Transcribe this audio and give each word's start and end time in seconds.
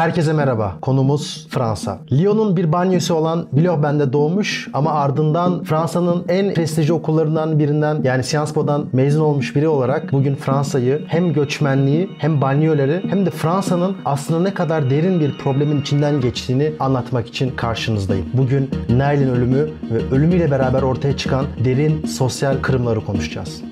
Herkese 0.00 0.32
merhaba. 0.32 0.76
Konumuz 0.82 1.46
Fransa. 1.50 1.98
Lyon'un 2.12 2.56
bir 2.56 2.72
banyosu 2.72 3.14
olan 3.14 3.46
Villeurbanne'de 3.52 4.12
doğmuş 4.12 4.68
ama 4.72 4.92
ardından 4.92 5.64
Fransa'nın 5.64 6.24
en 6.28 6.54
prestijli 6.54 6.92
okullarından 6.92 7.58
birinden 7.58 8.00
yani 8.04 8.24
Sciences 8.24 8.54
Po'dan 8.54 8.86
mezun 8.92 9.20
olmuş 9.20 9.56
biri 9.56 9.68
olarak 9.68 10.12
bugün 10.12 10.34
Fransa'yı 10.34 11.04
hem 11.06 11.32
göçmenliği 11.32 12.10
hem 12.18 12.40
banyoları 12.40 13.02
hem 13.08 13.26
de 13.26 13.30
Fransa'nın 13.30 13.96
aslında 14.04 14.40
ne 14.40 14.54
kadar 14.54 14.90
derin 14.90 15.20
bir 15.20 15.38
problemin 15.38 15.80
içinden 15.80 16.20
geçtiğini 16.20 16.72
anlatmak 16.80 17.28
için 17.28 17.50
karşınızdayım. 17.50 18.26
Bugün 18.34 18.70
Nail'in 18.88 19.28
ölümü 19.28 19.70
ve 19.90 20.14
ölümüyle 20.14 20.50
beraber 20.50 20.82
ortaya 20.82 21.16
çıkan 21.16 21.46
derin 21.64 22.06
sosyal 22.06 22.56
kırımları 22.62 23.04
konuşacağız. 23.04 23.62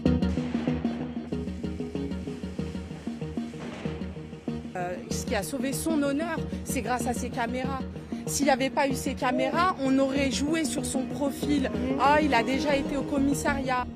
A 5.38 5.42
sauvé 5.44 5.72
son 5.72 6.02
honneur, 6.02 6.36
c'est 6.64 6.82
grâce 6.82 7.06
à 7.06 7.14
ses 7.14 7.30
caméras. 7.30 7.78
S'il 8.26 8.46
n'y 8.46 8.50
avait 8.50 8.70
pas 8.70 8.88
eu 8.88 8.94
ces 8.94 9.14
caméras, 9.14 9.76
on 9.84 9.96
aurait 10.00 10.32
joué 10.32 10.64
sur 10.64 10.84
son 10.84 11.02
profil. 11.02 11.70
Ah, 12.00 12.18
il 12.20 12.34
a 12.34 12.42
déjà 12.42 12.74
été 12.74 12.96
au 12.96 13.02
commissariat. 13.02 13.86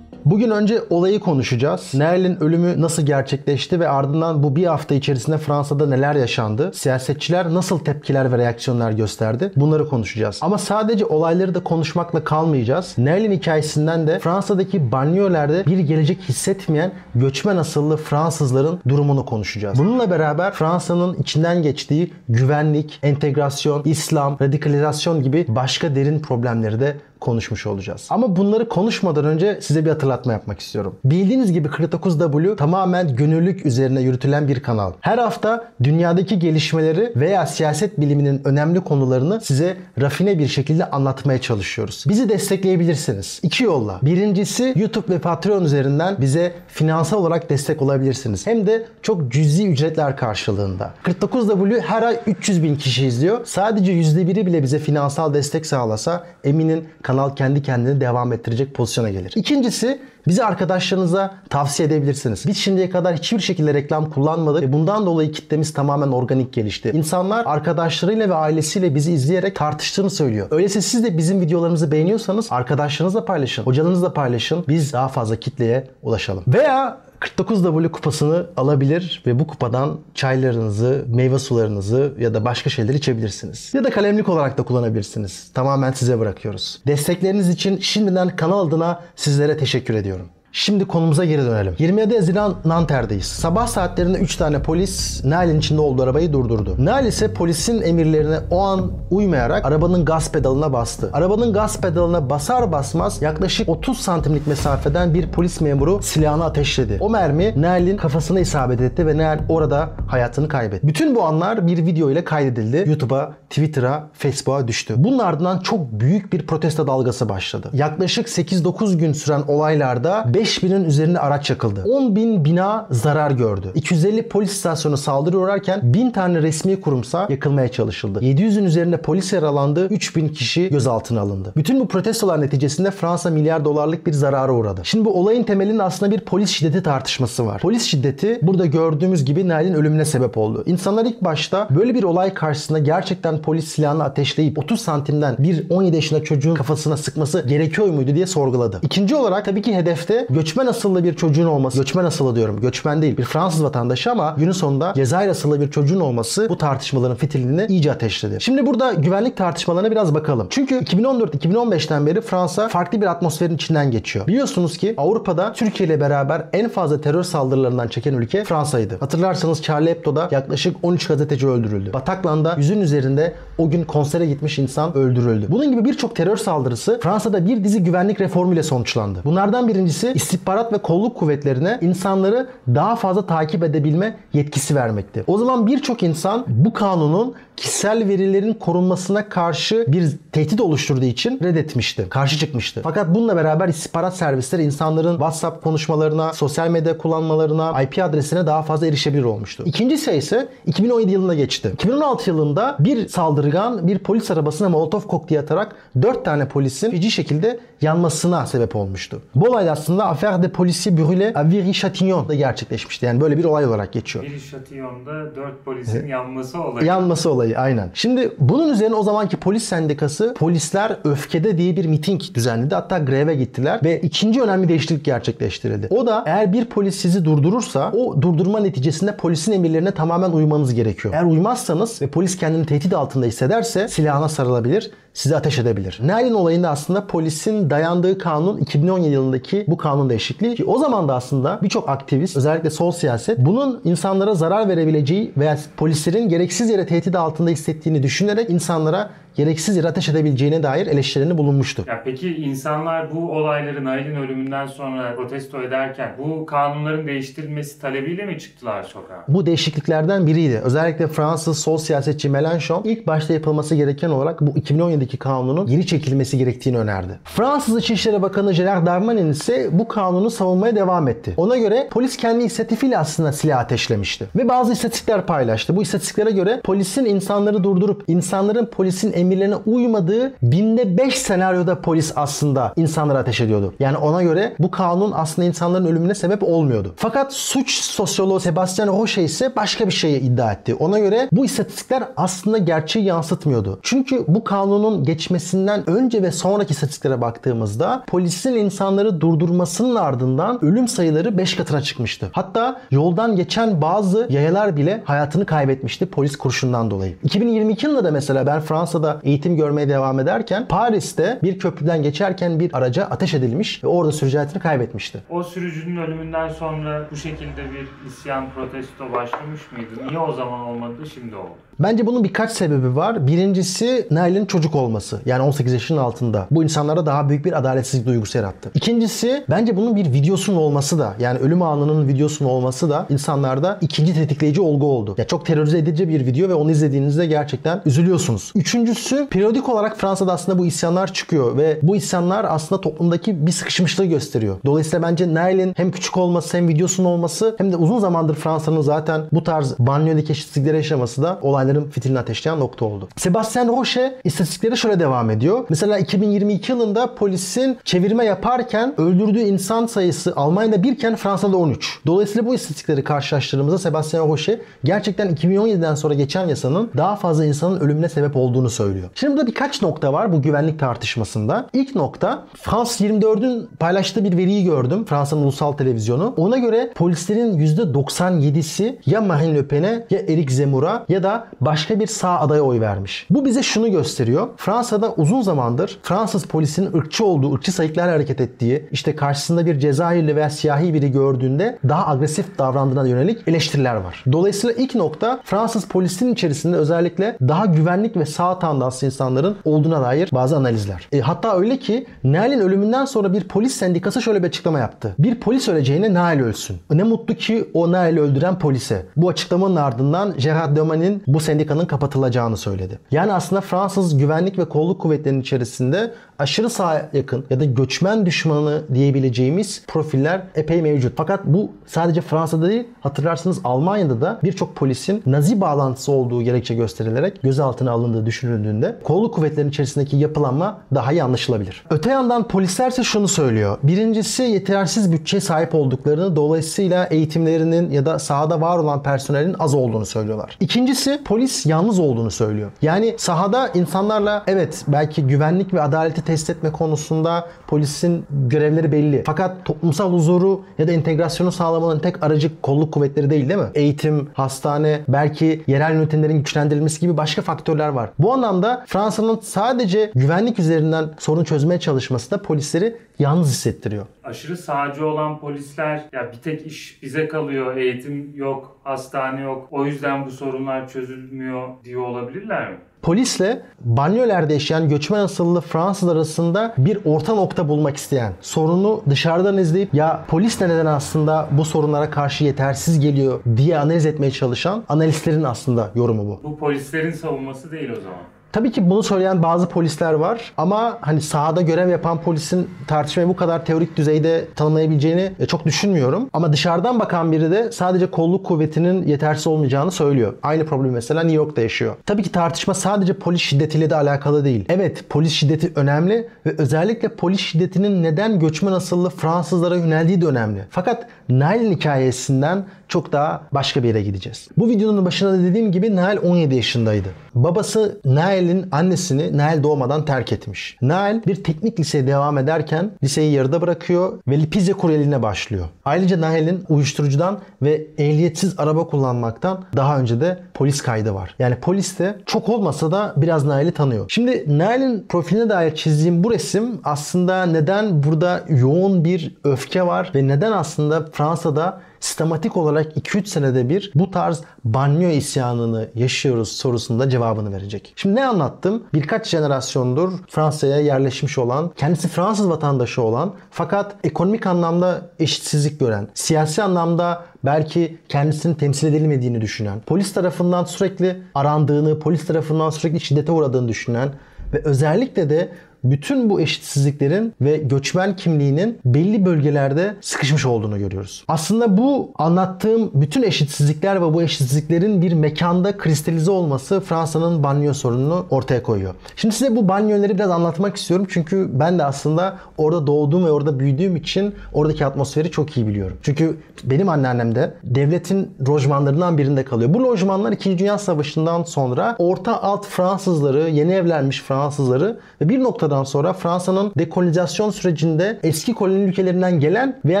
Bugün 0.34 0.50
önce 0.50 0.82
olayı 0.90 1.20
konuşacağız. 1.20 1.90
Nail'in 1.94 2.42
ölümü 2.42 2.80
nasıl 2.80 3.02
gerçekleşti 3.06 3.80
ve 3.80 3.88
ardından 3.88 4.42
bu 4.42 4.56
bir 4.56 4.66
hafta 4.66 4.94
içerisinde 4.94 5.38
Fransa'da 5.38 5.86
neler 5.86 6.14
yaşandı? 6.14 6.70
Siyasetçiler 6.74 7.54
nasıl 7.54 7.78
tepkiler 7.78 8.32
ve 8.32 8.38
reaksiyonlar 8.38 8.92
gösterdi? 8.92 9.52
Bunları 9.56 9.88
konuşacağız. 9.88 10.38
Ama 10.42 10.58
sadece 10.58 11.06
olayları 11.06 11.54
da 11.54 11.64
konuşmakla 11.64 12.24
kalmayacağız. 12.24 12.94
Nail'in 12.98 13.32
hikayesinden 13.32 14.06
de 14.06 14.18
Fransa'daki 14.18 14.92
banliyölerde 14.92 15.66
bir 15.66 15.78
gelecek 15.78 16.20
hissetmeyen 16.20 16.92
göçmen 17.14 17.56
asıllı 17.56 17.96
Fransızların 17.96 18.80
durumunu 18.88 19.26
konuşacağız. 19.26 19.78
Bununla 19.78 20.10
beraber 20.10 20.52
Fransa'nın 20.52 21.14
içinden 21.14 21.62
geçtiği 21.62 22.12
güvenlik, 22.28 22.98
entegrasyon, 23.02 23.82
İslam, 23.84 24.36
radikalizasyon 24.40 25.22
gibi 25.22 25.46
başka 25.48 25.94
derin 25.94 26.18
problemleri 26.18 26.80
de 26.80 26.96
konuşmuş 27.24 27.66
olacağız. 27.66 28.06
Ama 28.10 28.36
bunları 28.36 28.68
konuşmadan 28.68 29.24
önce 29.24 29.58
size 29.60 29.84
bir 29.84 29.90
hatırlatma 29.90 30.32
yapmak 30.32 30.60
istiyorum. 30.60 30.96
Bildiğiniz 31.04 31.52
gibi 31.52 31.68
49W 31.68 32.56
tamamen 32.56 33.16
gönüllülük 33.16 33.66
üzerine 33.66 34.00
yürütülen 34.00 34.48
bir 34.48 34.60
kanal. 34.60 34.92
Her 35.00 35.18
hafta 35.18 35.68
dünyadaki 35.82 36.38
gelişmeleri 36.38 37.12
veya 37.16 37.46
siyaset 37.46 38.00
biliminin 38.00 38.42
önemli 38.44 38.80
konularını 38.80 39.40
size 39.40 39.76
rafine 40.00 40.38
bir 40.38 40.48
şekilde 40.48 40.90
anlatmaya 40.90 41.40
çalışıyoruz. 41.40 42.04
Bizi 42.08 42.28
destekleyebilirsiniz. 42.28 43.40
İki 43.42 43.64
yolla. 43.64 43.98
Birincisi 44.02 44.72
YouTube 44.76 45.14
ve 45.14 45.18
Patreon 45.18 45.64
üzerinden 45.64 46.16
bize 46.20 46.52
finansal 46.68 47.18
olarak 47.18 47.50
destek 47.50 47.82
olabilirsiniz. 47.82 48.46
Hem 48.46 48.66
de 48.66 48.86
çok 49.02 49.32
cüzi 49.32 49.68
ücretler 49.68 50.16
karşılığında. 50.16 50.94
49W 51.04 51.80
her 51.80 52.02
ay 52.02 52.20
300 52.26 52.62
bin 52.62 52.76
kişi 52.76 53.06
izliyor. 53.06 53.40
Sadece 53.44 53.92
%1'i 53.92 54.46
bile 54.46 54.62
bize 54.62 54.78
finansal 54.78 55.34
destek 55.34 55.66
sağlasa 55.66 56.24
eminim 56.44 56.84
kanal 57.02 57.13
kendi 57.34 57.62
kendini 57.62 58.00
devam 58.00 58.32
ettirecek 58.32 58.74
pozisyona 58.74 59.10
gelir. 59.10 59.32
İkincisi 59.36 60.00
bizi 60.28 60.44
arkadaşlarınıza 60.44 61.34
tavsiye 61.50 61.88
edebilirsiniz. 61.88 62.46
Biz 62.46 62.56
şimdiye 62.56 62.90
kadar 62.90 63.16
hiçbir 63.16 63.40
şekilde 63.40 63.74
reklam 63.74 64.10
kullanmadık 64.10 64.62
ve 64.62 64.72
bundan 64.72 65.06
dolayı 65.06 65.32
kitlemiz 65.32 65.72
tamamen 65.72 66.08
organik 66.08 66.52
gelişti. 66.52 66.90
İnsanlar 66.94 67.44
arkadaşlarıyla 67.46 68.28
ve 68.28 68.34
ailesiyle 68.34 68.94
bizi 68.94 69.12
izleyerek 69.12 69.56
tartıştığını 69.56 70.10
söylüyor. 70.10 70.48
Öyleyse 70.50 70.80
siz 70.80 71.04
de 71.04 71.18
bizim 71.18 71.40
videolarımızı 71.40 71.92
beğeniyorsanız 71.92 72.46
arkadaşlarınızla 72.50 73.24
paylaşın, 73.24 73.62
hocalarınızla 73.62 74.12
paylaşın. 74.12 74.64
Biz 74.68 74.92
daha 74.92 75.08
fazla 75.08 75.36
kitleye 75.36 75.86
ulaşalım. 76.02 76.44
Veya 76.48 76.98
49W 77.20 77.88
kupasını 77.90 78.46
alabilir 78.56 79.22
ve 79.26 79.38
bu 79.38 79.46
kupadan 79.46 80.00
çaylarınızı, 80.14 81.04
meyve 81.08 81.38
sularınızı 81.38 82.14
ya 82.18 82.34
da 82.34 82.44
başka 82.44 82.70
şeyler 82.70 82.94
içebilirsiniz. 82.94 83.74
Ya 83.74 83.84
da 83.84 83.90
kalemlik 83.90 84.28
olarak 84.28 84.58
da 84.58 84.62
kullanabilirsiniz. 84.62 85.50
Tamamen 85.54 85.92
size 85.92 86.18
bırakıyoruz. 86.18 86.80
Destekleriniz 86.86 87.48
için 87.48 87.78
şimdiden 87.78 88.36
kanal 88.36 88.68
adına 88.68 89.00
sizlere 89.16 89.56
teşekkür 89.56 89.94
ediyorum. 89.94 90.28
Şimdi 90.56 90.84
konumuza 90.84 91.24
geri 91.24 91.42
dönelim. 91.42 91.74
27 91.78 92.16
Haziran 92.16 92.54
Nanter'deyiz. 92.64 93.24
Sabah 93.24 93.66
saatlerinde 93.66 94.18
3 94.18 94.36
tane 94.36 94.62
polis 94.62 95.24
Nail'in 95.24 95.58
içinde 95.58 95.80
olduğu 95.80 96.02
arabayı 96.02 96.32
durdurdu. 96.32 96.76
Nail 96.78 97.06
ise 97.06 97.34
polisin 97.34 97.82
emirlerine 97.82 98.38
o 98.50 98.60
an 98.60 98.92
uymayarak 99.10 99.64
arabanın 99.64 100.04
gaz 100.04 100.32
pedalına 100.32 100.72
bastı. 100.72 101.10
Arabanın 101.12 101.52
gaz 101.52 101.80
pedalına 101.80 102.30
basar 102.30 102.72
basmaz 102.72 103.22
yaklaşık 103.22 103.68
30 103.68 103.98
santimlik 103.98 104.46
mesafeden 104.46 105.14
bir 105.14 105.32
polis 105.32 105.60
memuru 105.60 106.02
silahını 106.02 106.44
ateşledi. 106.44 106.98
O 107.00 107.10
mermi 107.10 107.62
Nail'in 107.62 107.96
kafasına 107.96 108.40
isabet 108.40 108.80
etti 108.80 109.06
ve 109.06 109.16
Nail 109.16 109.38
orada 109.48 109.90
hayatını 110.08 110.48
kaybetti. 110.48 110.86
Bütün 110.86 111.14
bu 111.14 111.22
anlar 111.22 111.66
bir 111.66 111.86
video 111.86 112.10
ile 112.10 112.24
kaydedildi. 112.24 112.84
YouTube'a, 112.86 113.32
Twitter'a, 113.50 114.08
Facebook'a 114.12 114.68
düştü. 114.68 114.94
Bunun 114.96 115.18
ardından 115.18 115.58
çok 115.58 115.92
büyük 115.92 116.32
bir 116.32 116.46
protesto 116.46 116.86
dalgası 116.86 117.28
başladı. 117.28 117.70
Yaklaşık 117.72 118.28
8-9 118.28 118.96
gün 118.96 119.12
süren 119.12 119.42
olaylarda 119.48 120.34
5000'in 120.44 120.84
üzerinde 120.84 121.18
araç 121.18 121.50
yakıldı. 121.50 121.84
10 121.88 122.16
bin 122.16 122.44
bina 122.44 122.86
zarar 122.90 123.30
gördü. 123.30 123.72
250 123.74 124.28
polis 124.28 124.52
istasyonu 124.52 124.96
saldırı 124.96 125.38
uğrarken 125.38 125.80
1000 125.82 126.10
tane 126.10 126.42
resmi 126.42 126.80
kurumsa 126.80 127.26
yakılmaya 127.30 127.68
çalışıldı. 127.68 128.20
700'ün 128.20 128.64
üzerinde 128.64 128.96
polis 128.96 129.32
yaralandı. 129.32 129.86
3000 129.86 130.28
kişi 130.28 130.68
gözaltına 130.68 131.20
alındı. 131.20 131.52
Bütün 131.56 131.80
bu 131.80 131.88
protestolar 131.88 132.40
neticesinde 132.40 132.90
Fransa 132.90 133.30
milyar 133.30 133.64
dolarlık 133.64 134.06
bir 134.06 134.12
zarara 134.12 134.52
uğradı. 134.52 134.80
Şimdi 134.84 135.04
bu 135.04 135.14
olayın 135.14 135.42
temelinde 135.42 135.82
aslında 135.82 136.12
bir 136.12 136.20
polis 136.20 136.50
şiddeti 136.50 136.82
tartışması 136.82 137.46
var. 137.46 137.60
Polis 137.60 137.82
şiddeti 137.82 138.38
burada 138.42 138.66
gördüğümüz 138.66 139.24
gibi 139.24 139.48
Nail'in 139.48 139.74
ölümüne 139.74 140.04
sebep 140.04 140.38
oldu. 140.38 140.62
İnsanlar 140.66 141.04
ilk 141.04 141.24
başta 141.24 141.68
böyle 141.70 141.94
bir 141.94 142.02
olay 142.02 142.34
karşısında 142.34 142.78
gerçekten 142.78 143.42
polis 143.42 143.68
silahını 143.68 144.04
ateşleyip 144.04 144.58
30 144.58 144.80
santimden 144.80 145.36
bir 145.38 145.70
17 145.70 145.96
yaşında 145.96 146.24
çocuğun 146.24 146.54
kafasına 146.54 146.96
sıkması 146.96 147.46
gerekiyor 147.46 147.88
muydu 147.88 148.14
diye 148.14 148.26
sorguladı. 148.26 148.80
İkinci 148.82 149.16
olarak 149.16 149.44
tabii 149.44 149.62
ki 149.62 149.76
hedefte 149.76 150.26
göçmen 150.34 150.66
asıllı 150.66 151.04
bir 151.04 151.14
çocuğun 151.14 151.46
olması, 151.46 151.78
göçmen 151.78 152.04
asıllı 152.04 152.36
diyorum, 152.36 152.60
göçmen 152.60 153.02
değil 153.02 153.16
bir 153.16 153.24
Fransız 153.24 153.64
vatandaşı 153.64 154.10
ama 154.10 154.34
günün 154.38 154.52
sonunda 154.52 154.92
Cezayir 154.96 155.28
asıllı 155.28 155.60
bir 155.60 155.70
çocuğun 155.70 156.00
olması 156.00 156.48
bu 156.48 156.58
tartışmaların 156.58 157.16
fitilini 157.16 157.66
iyice 157.68 157.92
ateşledi. 157.92 158.40
Şimdi 158.40 158.66
burada 158.66 158.92
güvenlik 158.92 159.36
tartışmalarına 159.36 159.90
biraz 159.90 160.14
bakalım. 160.14 160.46
Çünkü 160.50 160.74
2014-2015'ten 160.74 162.06
beri 162.06 162.20
Fransa 162.20 162.68
farklı 162.68 163.00
bir 163.00 163.06
atmosferin 163.06 163.54
içinden 163.54 163.90
geçiyor. 163.90 164.26
Biliyorsunuz 164.26 164.78
ki 164.78 164.94
Avrupa'da 164.96 165.52
Türkiye 165.52 165.88
ile 165.88 166.00
beraber 166.00 166.44
en 166.52 166.68
fazla 166.68 167.00
terör 167.00 167.22
saldırılarından 167.22 167.88
çeken 167.88 168.14
ülke 168.14 168.44
Fransa'ydı. 168.44 168.96
Hatırlarsanız 169.00 169.62
Charlie 169.62 169.90
Hebdo'da 169.90 170.28
yaklaşık 170.30 170.76
13 170.82 171.06
gazeteci 171.06 171.48
öldürüldü. 171.48 171.92
Bataclan'da 171.92 172.54
yüzün 172.58 172.80
üzerinde 172.80 173.34
o 173.58 173.70
gün 173.70 173.84
konsere 173.84 174.26
gitmiş 174.26 174.58
insan 174.58 174.94
öldürüldü. 174.94 175.46
Bunun 175.48 175.70
gibi 175.70 175.84
birçok 175.84 176.16
terör 176.16 176.36
saldırısı 176.36 177.00
Fransa'da 177.02 177.46
bir 177.46 177.64
dizi 177.64 177.84
güvenlik 177.84 178.20
reformu 178.20 178.52
ile 178.52 178.62
sonuçlandı. 178.62 179.20
Bunlardan 179.24 179.68
birincisi 179.68 180.12
istihbarat 180.14 180.72
ve 180.72 180.78
kolluk 180.78 181.16
kuvvetlerine 181.16 181.78
insanları 181.80 182.46
daha 182.68 182.96
fazla 182.96 183.26
takip 183.26 183.64
edebilme 183.64 184.16
yetkisi 184.32 184.74
vermekti. 184.74 185.24
O 185.26 185.38
zaman 185.38 185.66
birçok 185.66 186.02
insan 186.02 186.44
bu 186.48 186.72
kanunun 186.72 187.34
kişisel 187.56 188.08
verilerin 188.08 188.54
korunmasına 188.54 189.28
karşı 189.28 189.84
bir 189.88 190.10
tehdit 190.32 190.60
oluşturduğu 190.60 191.04
için 191.04 191.40
reddetmişti. 191.42 192.06
Karşı 192.08 192.38
çıkmıştı. 192.38 192.80
Fakat 192.82 193.14
bununla 193.14 193.36
beraber 193.36 193.68
istihbarat 193.68 194.16
servisleri 194.16 194.62
insanların 194.62 195.12
WhatsApp 195.12 195.64
konuşmalarına, 195.64 196.32
sosyal 196.32 196.68
medya 196.68 196.98
kullanmalarına, 196.98 197.82
IP 197.82 197.98
adresine 198.02 198.46
daha 198.46 198.62
fazla 198.62 198.86
erişebilir 198.86 199.24
olmuştu. 199.24 199.62
İkincisi 199.66 200.12
ise 200.12 200.48
2017 200.66 201.12
yılına 201.12 201.34
geçti. 201.34 201.70
2016 201.74 202.30
yılında 202.30 202.76
bir 202.78 203.08
saldırgan 203.08 203.88
bir 203.88 203.98
polis 203.98 204.30
arabasına 204.30 204.68
molotof 204.68 205.06
kokteyli 205.06 205.40
atarak 205.40 205.76
4 206.02 206.24
tane 206.24 206.48
polisin 206.48 206.90
feci 206.90 207.10
şekilde 207.10 207.60
yanmasına 207.80 208.46
sebep 208.46 208.76
olmuştu. 208.76 209.22
Bu 209.34 209.48
olay 209.48 209.70
aslında 209.70 210.04
Affaire 210.04 210.42
de 210.42 210.48
Policier 210.48 210.96
Brûlé 210.96 211.32
à 211.32 211.50
Viry-Châtillon'da 211.50 212.34
gerçekleşmişti. 212.34 213.06
Yani 213.06 213.20
böyle 213.20 213.38
bir 213.38 213.44
olay 213.44 213.66
olarak 213.66 213.92
geçiyor. 213.92 214.24
Bir 214.24 214.38
Şatiyon'da 214.38 215.36
4 215.36 215.64
polisin 215.64 216.06
yanması 216.06 216.62
olayı. 216.62 216.86
Yanması 216.86 217.30
olayı 217.30 217.43
aynen. 217.56 217.90
Şimdi 217.94 218.30
bunun 218.38 218.72
üzerine 218.72 218.94
o 218.94 219.02
zamanki 219.02 219.36
polis 219.36 219.64
sendikası 219.64 220.34
polisler 220.34 220.98
öfkede 221.04 221.58
diye 221.58 221.76
bir 221.76 221.86
miting 221.86 222.20
düzenledi. 222.34 222.74
Hatta 222.74 222.98
greve 222.98 223.34
gittiler 223.34 223.80
ve 223.84 224.00
ikinci 224.00 224.42
önemli 224.42 224.68
değişiklik 224.68 225.04
gerçekleştirildi. 225.04 225.86
O 225.90 226.06
da 226.06 226.24
eğer 226.26 226.52
bir 226.52 226.64
polis 226.64 226.96
sizi 226.96 227.24
durdurursa 227.24 227.90
o 227.90 228.22
durdurma 228.22 228.60
neticesinde 228.60 229.16
polisin 229.16 229.52
emirlerine 229.52 229.90
tamamen 229.90 230.30
uymanız 230.30 230.74
gerekiyor. 230.74 231.14
Eğer 231.14 231.24
uymazsanız 231.24 232.02
ve 232.02 232.06
polis 232.06 232.36
kendini 232.36 232.66
tehdit 232.66 232.92
altında 232.94 233.26
hissederse 233.26 233.88
silahına 233.88 234.28
sarılabilir 234.28 234.90
size 235.14 235.36
ateş 235.36 235.58
edebilir. 235.58 236.00
Nail'in 236.02 236.34
olayında 236.34 236.70
aslında 236.70 237.06
polisin 237.06 237.70
dayandığı 237.70 238.18
kanun 238.18 238.58
2017 238.58 239.12
yılındaki 239.12 239.64
bu 239.68 239.76
kanun 239.76 240.10
değişikliği 240.10 240.54
ki 240.54 240.64
o 240.64 240.78
zaman 240.78 241.08
da 241.08 241.14
aslında 241.14 241.58
birçok 241.62 241.88
aktivist 241.88 242.36
özellikle 242.36 242.70
sol 242.70 242.92
siyaset 242.92 243.38
bunun 243.38 243.80
insanlara 243.84 244.34
zarar 244.34 244.68
verebileceği 244.68 245.32
veya 245.36 245.58
polislerin 245.76 246.28
gereksiz 246.28 246.70
yere 246.70 246.86
tehdit 246.86 247.16
altında 247.16 247.50
hissettiğini 247.50 248.02
düşünerek 248.02 248.50
insanlara 248.50 249.10
gereksiz 249.34 249.76
yere 249.76 249.88
ateş 249.88 250.08
edebileceğine 250.08 250.62
dair 250.62 250.86
eleştirilerini 250.86 251.38
bulunmuştu. 251.38 251.84
Ya 251.86 252.02
peki 252.04 252.36
insanlar 252.36 253.14
bu 253.14 253.32
olayları 253.32 253.84
Nail'in 253.84 254.16
ölümünden 254.16 254.66
sonra 254.66 255.14
protesto 255.16 255.62
ederken 255.62 256.16
bu 256.18 256.46
kanunların 256.46 257.06
değiştirilmesi 257.06 257.80
talebiyle 257.80 258.24
mi 258.24 258.38
çıktılar 258.38 258.82
sokağa? 258.82 259.24
Bu 259.28 259.46
değişikliklerden 259.46 260.26
biriydi. 260.26 260.60
Özellikle 260.64 261.08
Fransız 261.08 261.58
sol 261.58 261.78
siyasetçi 261.78 262.28
Mélenchon 262.28 262.80
ilk 262.84 263.06
başta 263.06 263.32
yapılması 263.32 263.74
gereken 263.74 264.08
olarak 264.08 264.40
bu 264.40 264.50
2017'deki 264.50 265.16
kanunun 265.16 265.66
geri 265.66 265.86
çekilmesi 265.86 266.38
gerektiğini 266.38 266.78
önerdi. 266.78 267.18
Fransız 267.24 267.78
İçişleri 267.78 268.22
Bakanı 268.22 268.52
Gerard 268.52 268.86
Darmanin 268.86 269.30
ise 269.30 269.68
bu 269.72 269.88
kanunu 269.88 270.30
savunmaya 270.30 270.76
devam 270.76 271.08
etti. 271.08 271.34
Ona 271.36 271.56
göre 271.56 271.88
polis 271.90 272.16
kendi 272.16 272.42
inisiyatifiyle 272.42 272.98
aslında 272.98 273.32
silah 273.32 273.58
ateşlemişti. 273.58 274.26
Ve 274.36 274.48
bazı 274.48 274.72
istatistikler 274.72 275.26
paylaştı. 275.26 275.76
Bu 275.76 275.82
istatistiklere 275.82 276.30
göre 276.30 276.60
polisin 276.64 277.04
insanları 277.04 277.64
durdurup 277.64 278.04
insanların 278.06 278.66
polisin 278.66 279.12
emirlerine 279.24 279.56
uymadığı 279.56 280.32
binde 280.42 280.98
5 280.98 281.18
senaryoda 281.18 281.80
polis 281.80 282.12
aslında 282.16 282.72
insanlara 282.76 283.18
ateş 283.18 283.40
ediyordu. 283.40 283.74
Yani 283.78 283.96
ona 283.96 284.22
göre 284.22 284.54
bu 284.58 284.70
kanun 284.70 285.12
aslında 285.14 285.48
insanların 285.48 285.86
ölümüne 285.86 286.14
sebep 286.14 286.42
olmuyordu. 286.42 286.94
Fakat 286.96 287.32
suç 287.32 287.74
sosyoloğu 287.74 288.40
Sebastian 288.40 288.88
Roche 288.88 289.22
ise 289.22 289.56
başka 289.56 289.86
bir 289.86 289.92
şeyi 289.92 290.20
iddia 290.20 290.52
etti. 290.52 290.74
Ona 290.74 290.98
göre 290.98 291.28
bu 291.32 291.44
istatistikler 291.44 292.04
aslında 292.16 292.58
gerçeği 292.58 293.04
yansıtmıyordu. 293.04 293.78
Çünkü 293.82 294.24
bu 294.28 294.44
kanunun 294.44 295.04
geçmesinden 295.04 295.90
önce 295.90 296.22
ve 296.22 296.32
sonraki 296.32 296.72
istatistiklere 296.72 297.20
baktığımızda 297.20 298.04
polisin 298.06 298.54
insanları 298.54 299.20
durdurmasının 299.20 299.94
ardından 299.94 300.64
ölüm 300.64 300.88
sayıları 300.88 301.38
5 301.38 301.56
katına 301.56 301.80
çıkmıştı. 301.80 302.28
Hatta 302.32 302.80
yoldan 302.90 303.36
geçen 303.36 303.82
bazı 303.82 304.26
yayalar 304.30 304.76
bile 304.76 305.02
hayatını 305.04 305.46
kaybetmişti 305.46 306.06
polis 306.06 306.36
kurşundan 306.36 306.90
dolayı. 306.90 307.16
2022 307.24 307.86
yılında 307.86 308.04
da 308.04 308.10
mesela 308.10 308.46
ben 308.46 308.60
Fransa'da 308.60 309.13
eğitim 309.22 309.56
görmeye 309.56 309.88
devam 309.88 310.20
ederken 310.20 310.68
Paris'te 310.68 311.38
bir 311.42 311.58
köprüden 311.58 312.02
geçerken 312.02 312.60
bir 312.60 312.76
araca 312.76 313.04
ateş 313.04 313.34
edilmiş 313.34 313.84
ve 313.84 313.88
orada 313.88 314.12
sürücü 314.12 314.38
kaybetmişti. 314.62 315.22
O 315.30 315.42
sürücünün 315.42 315.96
ölümünden 315.96 316.48
sonra 316.48 317.06
bu 317.10 317.16
şekilde 317.16 317.62
bir 317.72 318.08
isyan, 318.08 318.50
protesto 318.54 319.12
başlamış 319.12 319.60
mıydı? 319.72 320.08
Niye 320.08 320.18
o 320.18 320.32
zaman 320.32 320.60
olmadı, 320.60 321.06
şimdi 321.14 321.36
oldu? 321.36 321.54
Bence 321.80 322.06
bunun 322.06 322.24
birkaç 322.24 322.50
sebebi 322.50 322.96
var. 322.96 323.26
Birincisi 323.26 324.06
Nail'in 324.10 324.46
çocuk 324.46 324.74
olması. 324.74 325.20
Yani 325.26 325.42
18 325.42 325.72
yaşının 325.72 325.98
altında. 325.98 326.46
Bu 326.50 326.64
insanlara 326.64 327.06
daha 327.06 327.28
büyük 327.28 327.44
bir 327.44 327.58
adaletsizlik 327.58 328.06
duygusu 328.06 328.38
yarattı. 328.38 328.70
İkincisi 328.74 329.44
bence 329.50 329.76
bunun 329.76 329.96
bir 329.96 330.12
videosunun 330.12 330.56
olması 330.56 330.98
da 330.98 331.14
yani 331.20 331.38
ölüm 331.38 331.62
anının 331.62 332.08
videosunun 332.08 332.48
olması 332.48 332.90
da 332.90 333.06
insanlarda 333.10 333.78
ikinci 333.80 334.14
tetikleyici 334.14 334.60
olgu 334.60 334.86
oldu. 334.86 335.14
Ya 335.18 335.26
çok 335.26 335.46
terörize 335.46 335.78
edici 335.78 336.08
bir 336.08 336.26
video 336.26 336.48
ve 336.48 336.54
onu 336.54 336.70
izlediğinizde 336.70 337.26
gerçekten 337.26 337.82
üzülüyorsunuz. 337.86 338.52
Üçüncüsü 338.54 339.26
periyodik 339.30 339.68
olarak 339.68 339.96
Fransa'da 339.96 340.32
aslında 340.32 340.58
bu 340.58 340.66
isyanlar 340.66 341.12
çıkıyor 341.12 341.56
ve 341.56 341.78
bu 341.82 341.96
isyanlar 341.96 342.46
aslında 342.48 342.80
toplumdaki 342.80 343.46
bir 343.46 343.52
sıkışmışlığı 343.52 344.04
gösteriyor. 344.04 344.56
Dolayısıyla 344.66 345.08
bence 345.08 345.34
Nail'in 345.34 345.72
hem 345.76 345.90
küçük 345.90 346.16
olması 346.16 346.56
hem 346.56 346.68
videosunun 346.68 347.08
olması 347.08 347.54
hem 347.58 347.72
de 347.72 347.76
uzun 347.76 347.98
zamandır 347.98 348.34
Fransa'nın 348.34 348.80
zaten 348.80 349.22
bu 349.32 349.44
tarz 349.44 349.74
banyodaki 349.78 350.32
eşitsizlikleri 350.32 350.76
yaşaması 350.76 351.22
da 351.22 351.38
olayların 351.64 351.90
fitilini 351.90 352.18
ateşleyen 352.18 352.60
nokta 352.60 352.84
oldu. 352.84 353.08
Sebastian 353.16 353.68
Roche 353.68 354.16
istatistikleri 354.24 354.76
şöyle 354.76 355.00
devam 355.00 355.30
ediyor. 355.30 355.66
Mesela 355.68 355.98
2022 355.98 356.72
yılında 356.72 357.14
polisin 357.14 357.78
çevirme 357.84 358.24
yaparken 358.24 359.00
öldürdüğü 359.00 359.40
insan 359.40 359.86
sayısı 359.86 360.32
Almanya'da 360.36 360.82
birken 360.82 361.16
Fransa'da 361.16 361.56
13. 361.56 362.00
Dolayısıyla 362.06 362.46
bu 362.46 362.54
istatistikleri 362.54 363.04
karşılaştırdığımızda 363.04 363.78
Sebastian 363.78 364.28
Roche 364.28 364.60
gerçekten 364.84 365.28
2017'den 365.28 365.94
sonra 365.94 366.14
geçen 366.14 366.48
yasanın 366.48 366.90
daha 366.96 367.16
fazla 367.16 367.44
insanın 367.44 367.80
ölümüne 367.80 368.08
sebep 368.08 368.36
olduğunu 368.36 368.70
söylüyor. 368.70 369.08
Şimdi 369.14 369.32
burada 369.32 369.46
birkaç 369.46 369.82
nokta 369.82 370.12
var 370.12 370.32
bu 370.32 370.42
güvenlik 370.42 370.78
tartışmasında. 370.78 371.66
İlk 371.72 371.94
nokta 371.94 372.44
Frans 372.56 373.00
24'ün 373.00 373.68
paylaştığı 373.80 374.24
bir 374.24 374.36
veriyi 374.36 374.64
gördüm. 374.64 375.04
Fransa'nın 375.04 375.42
ulusal 375.42 375.72
televizyonu. 375.72 376.34
Ona 376.36 376.58
göre 376.58 376.90
polislerin 376.94 377.58
%97'si 377.58 378.96
ya 379.06 379.20
Marine 379.20 379.54
Le 379.54 379.66
Pen'e 379.66 380.06
ya 380.10 380.18
Eric 380.18 380.54
Zemmour'a 380.54 381.04
ya 381.08 381.22
da 381.22 381.46
başka 381.60 382.00
bir 382.00 382.06
sağ 382.06 382.40
adaya 382.40 382.62
oy 382.62 382.80
vermiş. 382.80 383.26
Bu 383.30 383.44
bize 383.44 383.62
şunu 383.62 383.90
gösteriyor. 383.90 384.48
Fransa'da 384.56 385.14
uzun 385.14 385.42
zamandır 385.42 385.98
Fransız 386.02 386.44
polisinin 386.44 386.98
ırkçı 386.98 387.24
olduğu, 387.24 387.54
ırkçı 387.54 387.72
sayıklarla 387.72 388.12
hareket 388.12 388.40
ettiği, 388.40 388.88
işte 388.92 389.16
karşısında 389.16 389.66
bir 389.66 389.78
Cezayirli 389.78 390.36
veya 390.36 390.50
siyahi 390.50 390.94
biri 390.94 391.12
gördüğünde 391.12 391.78
daha 391.88 392.06
agresif 392.08 392.58
davrandığına 392.58 393.08
yönelik 393.08 393.48
eleştiriler 393.48 393.94
var. 393.94 394.24
Dolayısıyla 394.32 394.76
ilk 394.82 394.94
nokta 394.94 395.40
Fransız 395.44 395.84
polisinin 395.88 396.32
içerisinde 396.32 396.76
özellikle 396.76 397.36
daha 397.40 397.66
güvenlik 397.66 398.16
ve 398.16 398.26
sağ 398.26 398.58
tandanslı 398.58 399.06
insanların 399.06 399.56
olduğuna 399.64 400.02
dair 400.02 400.30
bazı 400.32 400.56
analizler. 400.56 401.08
E, 401.12 401.20
hatta 401.20 401.56
öyle 401.56 401.78
ki 401.78 402.06
Nail'in 402.24 402.60
ölümünden 402.60 403.04
sonra 403.04 403.32
bir 403.32 403.48
polis 403.48 403.74
sendikası 403.74 404.22
şöyle 404.22 404.42
bir 404.42 404.48
açıklama 404.48 404.78
yaptı. 404.78 405.14
Bir 405.18 405.40
polis 405.40 405.68
öleceğine 405.68 406.14
Nail 406.14 406.40
ölsün. 406.40 406.76
Ne 406.90 407.02
mutlu 407.02 407.34
ki 407.34 407.70
o 407.74 407.92
Nail'i 407.92 408.20
öldüren 408.20 408.58
polise. 408.58 409.06
Bu 409.16 409.28
açıklamanın 409.28 409.76
ardından 409.76 410.34
Gerard 410.38 410.76
Döman'in 410.76 411.22
bu 411.26 411.40
sendikanın 411.44 411.86
kapatılacağını 411.86 412.56
söyledi. 412.56 412.98
Yani 413.10 413.32
aslında 413.32 413.60
Fransız 413.60 414.18
güvenlik 414.18 414.58
ve 414.58 414.68
kolluk 414.68 415.00
kuvvetlerinin 415.00 415.40
içerisinde 415.40 416.14
aşırı 416.38 416.70
sağa 416.70 417.08
yakın 417.12 417.44
ya 417.50 417.60
da 417.60 417.64
göçmen 417.64 418.26
düşmanı 418.26 418.82
diyebileceğimiz 418.94 419.82
profiller 419.86 420.42
epey 420.54 420.82
mevcut. 420.82 421.12
Fakat 421.16 421.44
bu 421.44 421.70
sadece 421.86 422.20
Fransa'da 422.20 422.68
değil 422.68 422.84
hatırlarsınız 423.00 423.60
Almanya'da 423.64 424.20
da 424.20 424.40
birçok 424.44 424.76
polisin 424.76 425.22
Nazi 425.26 425.60
bağlantısı 425.60 426.12
olduğu 426.12 426.42
gerekçe 426.42 426.74
gösterilerek 426.74 427.42
gözaltına 427.42 427.90
alındığı 427.90 428.26
düşünüldüğünde 428.26 428.96
kolluk 429.04 429.34
kuvvetlerinin 429.34 429.70
içerisindeki 429.70 430.16
yapılanma 430.16 430.78
daha 430.94 431.12
iyi 431.12 431.22
anlaşılabilir. 431.22 431.84
Öte 431.90 432.10
yandan 432.10 432.48
polisler 432.48 432.88
ise 432.88 433.02
şunu 433.02 433.28
söylüyor. 433.28 433.78
Birincisi 433.82 434.42
yetersiz 434.42 435.12
bütçeye 435.12 435.40
sahip 435.40 435.74
olduklarını 435.74 436.36
dolayısıyla 436.36 437.04
eğitimlerinin 437.06 437.90
ya 437.90 438.06
da 438.06 438.18
sahada 438.18 438.60
var 438.60 438.78
olan 438.78 439.02
personelin 439.02 439.56
az 439.58 439.74
olduğunu 439.74 440.06
söylüyorlar. 440.06 440.56
İkincisi 440.60 441.20
polis 441.24 441.66
yalnız 441.66 441.98
olduğunu 441.98 442.30
söylüyor. 442.30 442.70
Yani 442.82 443.14
sahada 443.18 443.68
insanlarla 443.68 444.44
evet 444.46 444.84
belki 444.88 445.22
güvenlik 445.26 445.74
ve 445.74 445.82
adaleti 445.82 446.24
test 446.34 446.50
etme 446.50 446.72
konusunda 446.72 447.48
polisin 447.66 448.26
görevleri 448.30 448.92
belli. 448.92 449.22
Fakat 449.26 449.64
toplumsal 449.64 450.12
huzuru 450.12 450.60
ya 450.78 450.88
da 450.88 450.92
entegrasyonu 450.92 451.52
sağlamanın 451.52 451.98
tek 451.98 452.22
aracı 452.22 452.50
kolluk 452.62 452.94
kuvvetleri 452.94 453.30
değil 453.30 453.48
değil 453.48 453.60
mi? 453.60 453.66
Eğitim, 453.74 454.28
hastane, 454.34 455.00
belki 455.08 455.62
yerel 455.66 455.94
yönetimlerin 455.94 456.38
güçlendirilmesi 456.38 457.00
gibi 457.00 457.16
başka 457.16 457.42
faktörler 457.42 457.88
var. 457.88 458.10
Bu 458.18 458.32
anlamda 458.32 458.84
Fransa'nın 458.86 459.38
sadece 459.42 460.10
güvenlik 460.14 460.58
üzerinden 460.58 461.04
sorun 461.18 461.44
çözmeye 461.44 461.80
çalışması 461.80 462.30
da 462.30 462.42
polisleri 462.42 462.96
yalnız 463.18 463.48
hissettiriyor. 463.48 464.06
Aşırı 464.24 464.56
sağcı 464.56 465.06
olan 465.06 465.40
polisler 465.40 466.04
ya 466.12 466.32
bir 466.32 466.36
tek 466.36 466.66
iş 466.66 467.02
bize 467.02 467.28
kalıyor, 467.28 467.76
eğitim 467.76 468.32
yok, 468.36 468.76
hastane 468.84 469.40
yok. 469.40 469.68
O 469.70 469.86
yüzden 469.86 470.26
bu 470.26 470.30
sorunlar 470.30 470.88
çözülmüyor 470.88 471.68
diyor 471.84 472.02
olabilirler 472.02 472.70
mi? 472.70 472.76
Polisle 473.04 473.62
banyolerde 473.80 474.52
yaşayan 474.52 474.88
göçmen 474.88 475.20
asıllı 475.20 475.60
Fransız 475.60 476.08
arasında 476.08 476.74
bir 476.78 476.98
orta 477.04 477.34
nokta 477.34 477.68
bulmak 477.68 477.96
isteyen, 477.96 478.32
sorunu 478.40 479.02
dışarıdan 479.10 479.58
izleyip 479.58 479.94
ya 479.94 480.24
polis 480.28 480.60
de 480.60 480.68
neden 480.68 480.86
aslında 480.86 481.48
bu 481.50 481.64
sorunlara 481.64 482.10
karşı 482.10 482.44
yetersiz 482.44 483.00
geliyor 483.00 483.40
diye 483.56 483.78
analiz 483.78 484.06
etmeye 484.06 484.30
çalışan 484.30 484.84
analistlerin 484.88 485.42
aslında 485.42 485.90
yorumu 485.94 486.26
bu. 486.26 486.50
Bu 486.50 486.58
polislerin 486.58 487.10
savunması 487.10 487.72
değil 487.72 487.90
o 487.90 488.00
zaman. 488.00 488.33
Tabii 488.54 488.72
ki 488.72 488.90
bunu 488.90 489.02
söyleyen 489.02 489.42
bazı 489.42 489.68
polisler 489.68 490.12
var 490.12 490.52
ama 490.56 490.98
hani 491.00 491.20
sahada 491.20 491.60
görev 491.62 491.88
yapan 491.88 492.20
polisin 492.20 492.70
tartışmayı 492.86 493.28
bu 493.28 493.36
kadar 493.36 493.64
teorik 493.64 493.96
düzeyde 493.96 494.48
tanımlayabileceğini 494.56 495.32
e, 495.40 495.46
çok 495.46 495.64
düşünmüyorum. 495.64 496.30
Ama 496.32 496.52
dışarıdan 496.52 497.00
bakan 497.00 497.32
biri 497.32 497.50
de 497.50 497.72
sadece 497.72 498.10
kolluk 498.10 498.46
kuvvetinin 498.46 499.06
yetersiz 499.06 499.46
olmayacağını 499.46 499.90
söylüyor. 499.90 500.34
Aynı 500.42 500.66
problemi 500.66 500.94
mesela 500.94 501.20
New 501.20 501.36
York'ta 501.36 501.62
yaşıyor. 501.62 501.96
Tabii 502.06 502.22
ki 502.22 502.32
tartışma 502.32 502.74
sadece 502.74 503.12
polis 503.14 503.40
şiddetiyle 503.40 503.90
de 503.90 503.96
alakalı 503.96 504.44
değil. 504.44 504.64
Evet 504.68 505.04
polis 505.08 505.32
şiddeti 505.32 505.72
önemli 505.76 506.28
ve 506.46 506.54
özellikle 506.58 507.08
polis 507.08 507.40
şiddetinin 507.40 508.02
neden 508.02 508.38
göçmen 508.38 508.72
asıllı 508.72 509.10
Fransızlara 509.10 509.76
yöneldiği 509.76 510.20
de 510.20 510.26
önemli. 510.26 510.64
Fakat 510.70 511.06
Nail'in 511.28 511.72
hikayesinden 511.72 512.64
çok 512.88 513.12
daha 513.12 513.42
başka 513.52 513.82
bir 513.82 513.88
yere 513.88 514.02
gideceğiz. 514.02 514.48
Bu 514.56 514.68
videonun 514.68 515.04
başında 515.04 515.32
da 515.32 515.42
dediğim 515.42 515.72
gibi 515.72 515.96
Nail 515.96 516.18
17 516.24 516.54
yaşındaydı. 516.54 517.08
Babası 517.34 518.00
Nail'in 518.04 518.66
annesini 518.72 519.36
Nail 519.36 519.62
doğmadan 519.62 520.04
terk 520.04 520.32
etmiş. 520.32 520.76
Nail 520.82 521.22
bir 521.26 521.44
teknik 521.44 521.80
liseye 521.80 522.06
devam 522.06 522.38
ederken 522.38 522.90
liseyi 523.02 523.32
yarıda 523.32 523.60
bırakıyor 523.60 524.12
ve 524.28 524.46
pizza 524.46 524.72
kuryeliğine 524.72 525.22
başlıyor. 525.22 525.66
Ayrıca 525.84 526.20
Nail'in 526.20 526.64
uyuşturucudan 526.68 527.38
ve 527.62 527.86
ehliyetsiz 527.98 528.54
araba 528.58 528.86
kullanmaktan 528.86 529.64
daha 529.76 529.98
önce 529.98 530.20
de 530.20 530.38
polis 530.54 530.82
kaydı 530.82 531.14
var. 531.14 531.34
Yani 531.38 531.54
polis 531.54 531.98
de 531.98 532.18
çok 532.26 532.48
olmasa 532.48 532.92
da 532.92 533.14
biraz 533.16 533.44
Nail'i 533.44 533.72
tanıyor. 533.72 534.06
Şimdi 534.08 534.58
Nail'in 534.58 535.06
profiline 535.08 535.48
dair 535.48 535.74
çizdiğim 535.74 536.24
bu 536.24 536.30
resim 536.30 536.80
aslında 536.84 537.46
neden 537.46 538.02
burada 538.02 538.44
yoğun 538.48 539.04
bir 539.04 539.34
öfke 539.44 539.86
var 539.86 540.12
ve 540.14 540.28
neden 540.28 540.52
aslında 540.52 541.04
Fransa'da 541.14 541.80
sistematik 542.00 542.56
olarak 542.56 542.96
2-3 542.96 543.26
senede 543.26 543.68
bir 543.68 543.92
bu 543.94 544.10
tarz 544.10 544.42
banyo 544.64 545.08
isyanını 545.08 545.88
yaşıyoruz 545.94 546.52
sorusunda 546.52 547.10
cevabını 547.10 547.52
verecek. 547.52 547.92
Şimdi 547.96 548.14
ne 548.14 548.26
anlattım? 548.26 548.82
Birkaç 548.94 549.28
jenerasyondur 549.28 550.12
Fransa'ya 550.28 550.80
yerleşmiş 550.80 551.38
olan, 551.38 551.70
kendisi 551.76 552.08
Fransız 552.08 552.48
vatandaşı 552.48 553.02
olan 553.02 553.34
fakat 553.50 553.96
ekonomik 554.04 554.46
anlamda 554.46 555.10
eşitsizlik 555.18 555.80
gören, 555.80 556.08
siyasi 556.14 556.62
anlamda 556.62 557.24
belki 557.44 557.98
kendisinin 558.08 558.54
temsil 558.54 558.88
edilmediğini 558.88 559.40
düşünen, 559.40 559.80
polis 559.86 560.12
tarafından 560.12 560.64
sürekli 560.64 561.22
arandığını, 561.34 561.98
polis 561.98 562.26
tarafından 562.26 562.70
sürekli 562.70 563.00
şiddete 563.00 563.32
uğradığını 563.32 563.68
düşünen 563.68 564.08
ve 564.52 564.62
özellikle 564.64 565.30
de 565.30 565.52
bütün 565.84 566.30
bu 566.30 566.40
eşitsizliklerin 566.40 567.34
ve 567.40 567.56
göçmen 567.56 568.16
kimliğinin 568.16 568.78
belli 568.84 569.24
bölgelerde 569.24 569.96
sıkışmış 570.00 570.46
olduğunu 570.46 570.78
görüyoruz. 570.78 571.24
Aslında 571.28 571.76
bu 571.76 572.12
anlattığım 572.18 572.90
bütün 572.94 573.22
eşitsizlikler 573.22 574.02
ve 574.02 574.14
bu 574.14 574.22
eşitsizliklerin 574.22 575.02
bir 575.02 575.12
mekanda 575.12 575.76
kristalize 575.76 576.30
olması 576.30 576.80
Fransa'nın 576.80 577.42
banyo 577.42 577.74
sorununu 577.74 578.26
ortaya 578.30 578.62
koyuyor. 578.62 578.94
Şimdi 579.16 579.34
size 579.34 579.56
bu 579.56 579.68
banyoları 579.68 580.14
biraz 580.14 580.30
anlatmak 580.30 580.76
istiyorum. 580.76 581.06
Çünkü 581.10 581.50
ben 581.52 581.78
de 581.78 581.84
aslında 581.84 582.36
orada 582.58 582.86
doğduğum 582.86 583.24
ve 583.24 583.30
orada 583.30 583.58
büyüdüğüm 583.58 583.96
için 583.96 584.34
oradaki 584.52 584.86
atmosferi 584.86 585.30
çok 585.30 585.56
iyi 585.56 585.66
biliyorum. 585.66 585.96
Çünkü 586.02 586.36
benim 586.64 586.88
anneannem 586.88 587.34
de 587.34 587.54
devletin 587.64 588.30
lojmanlarından 588.48 589.18
birinde 589.18 589.44
kalıyor. 589.44 589.74
Bu 589.74 589.82
lojmanlar 589.82 590.32
2. 590.32 590.58
Dünya 590.58 590.78
Savaşı'ndan 590.78 591.42
sonra 591.42 591.96
orta 591.98 592.42
alt 592.42 592.66
Fransızları, 592.66 593.50
yeni 593.50 593.72
evlenmiş 593.72 594.22
Fransızları 594.22 594.98
ve 595.20 595.28
bir 595.28 595.42
noktada 595.42 595.73
noktadan 595.74 595.84
sonra 595.84 596.12
Fransa'nın 596.12 596.72
dekolonizasyon 596.78 597.50
sürecinde 597.50 598.18
eski 598.22 598.54
koloni 598.54 598.82
ülkelerinden 598.82 599.40
gelen 599.40 599.80
veya 599.84 600.00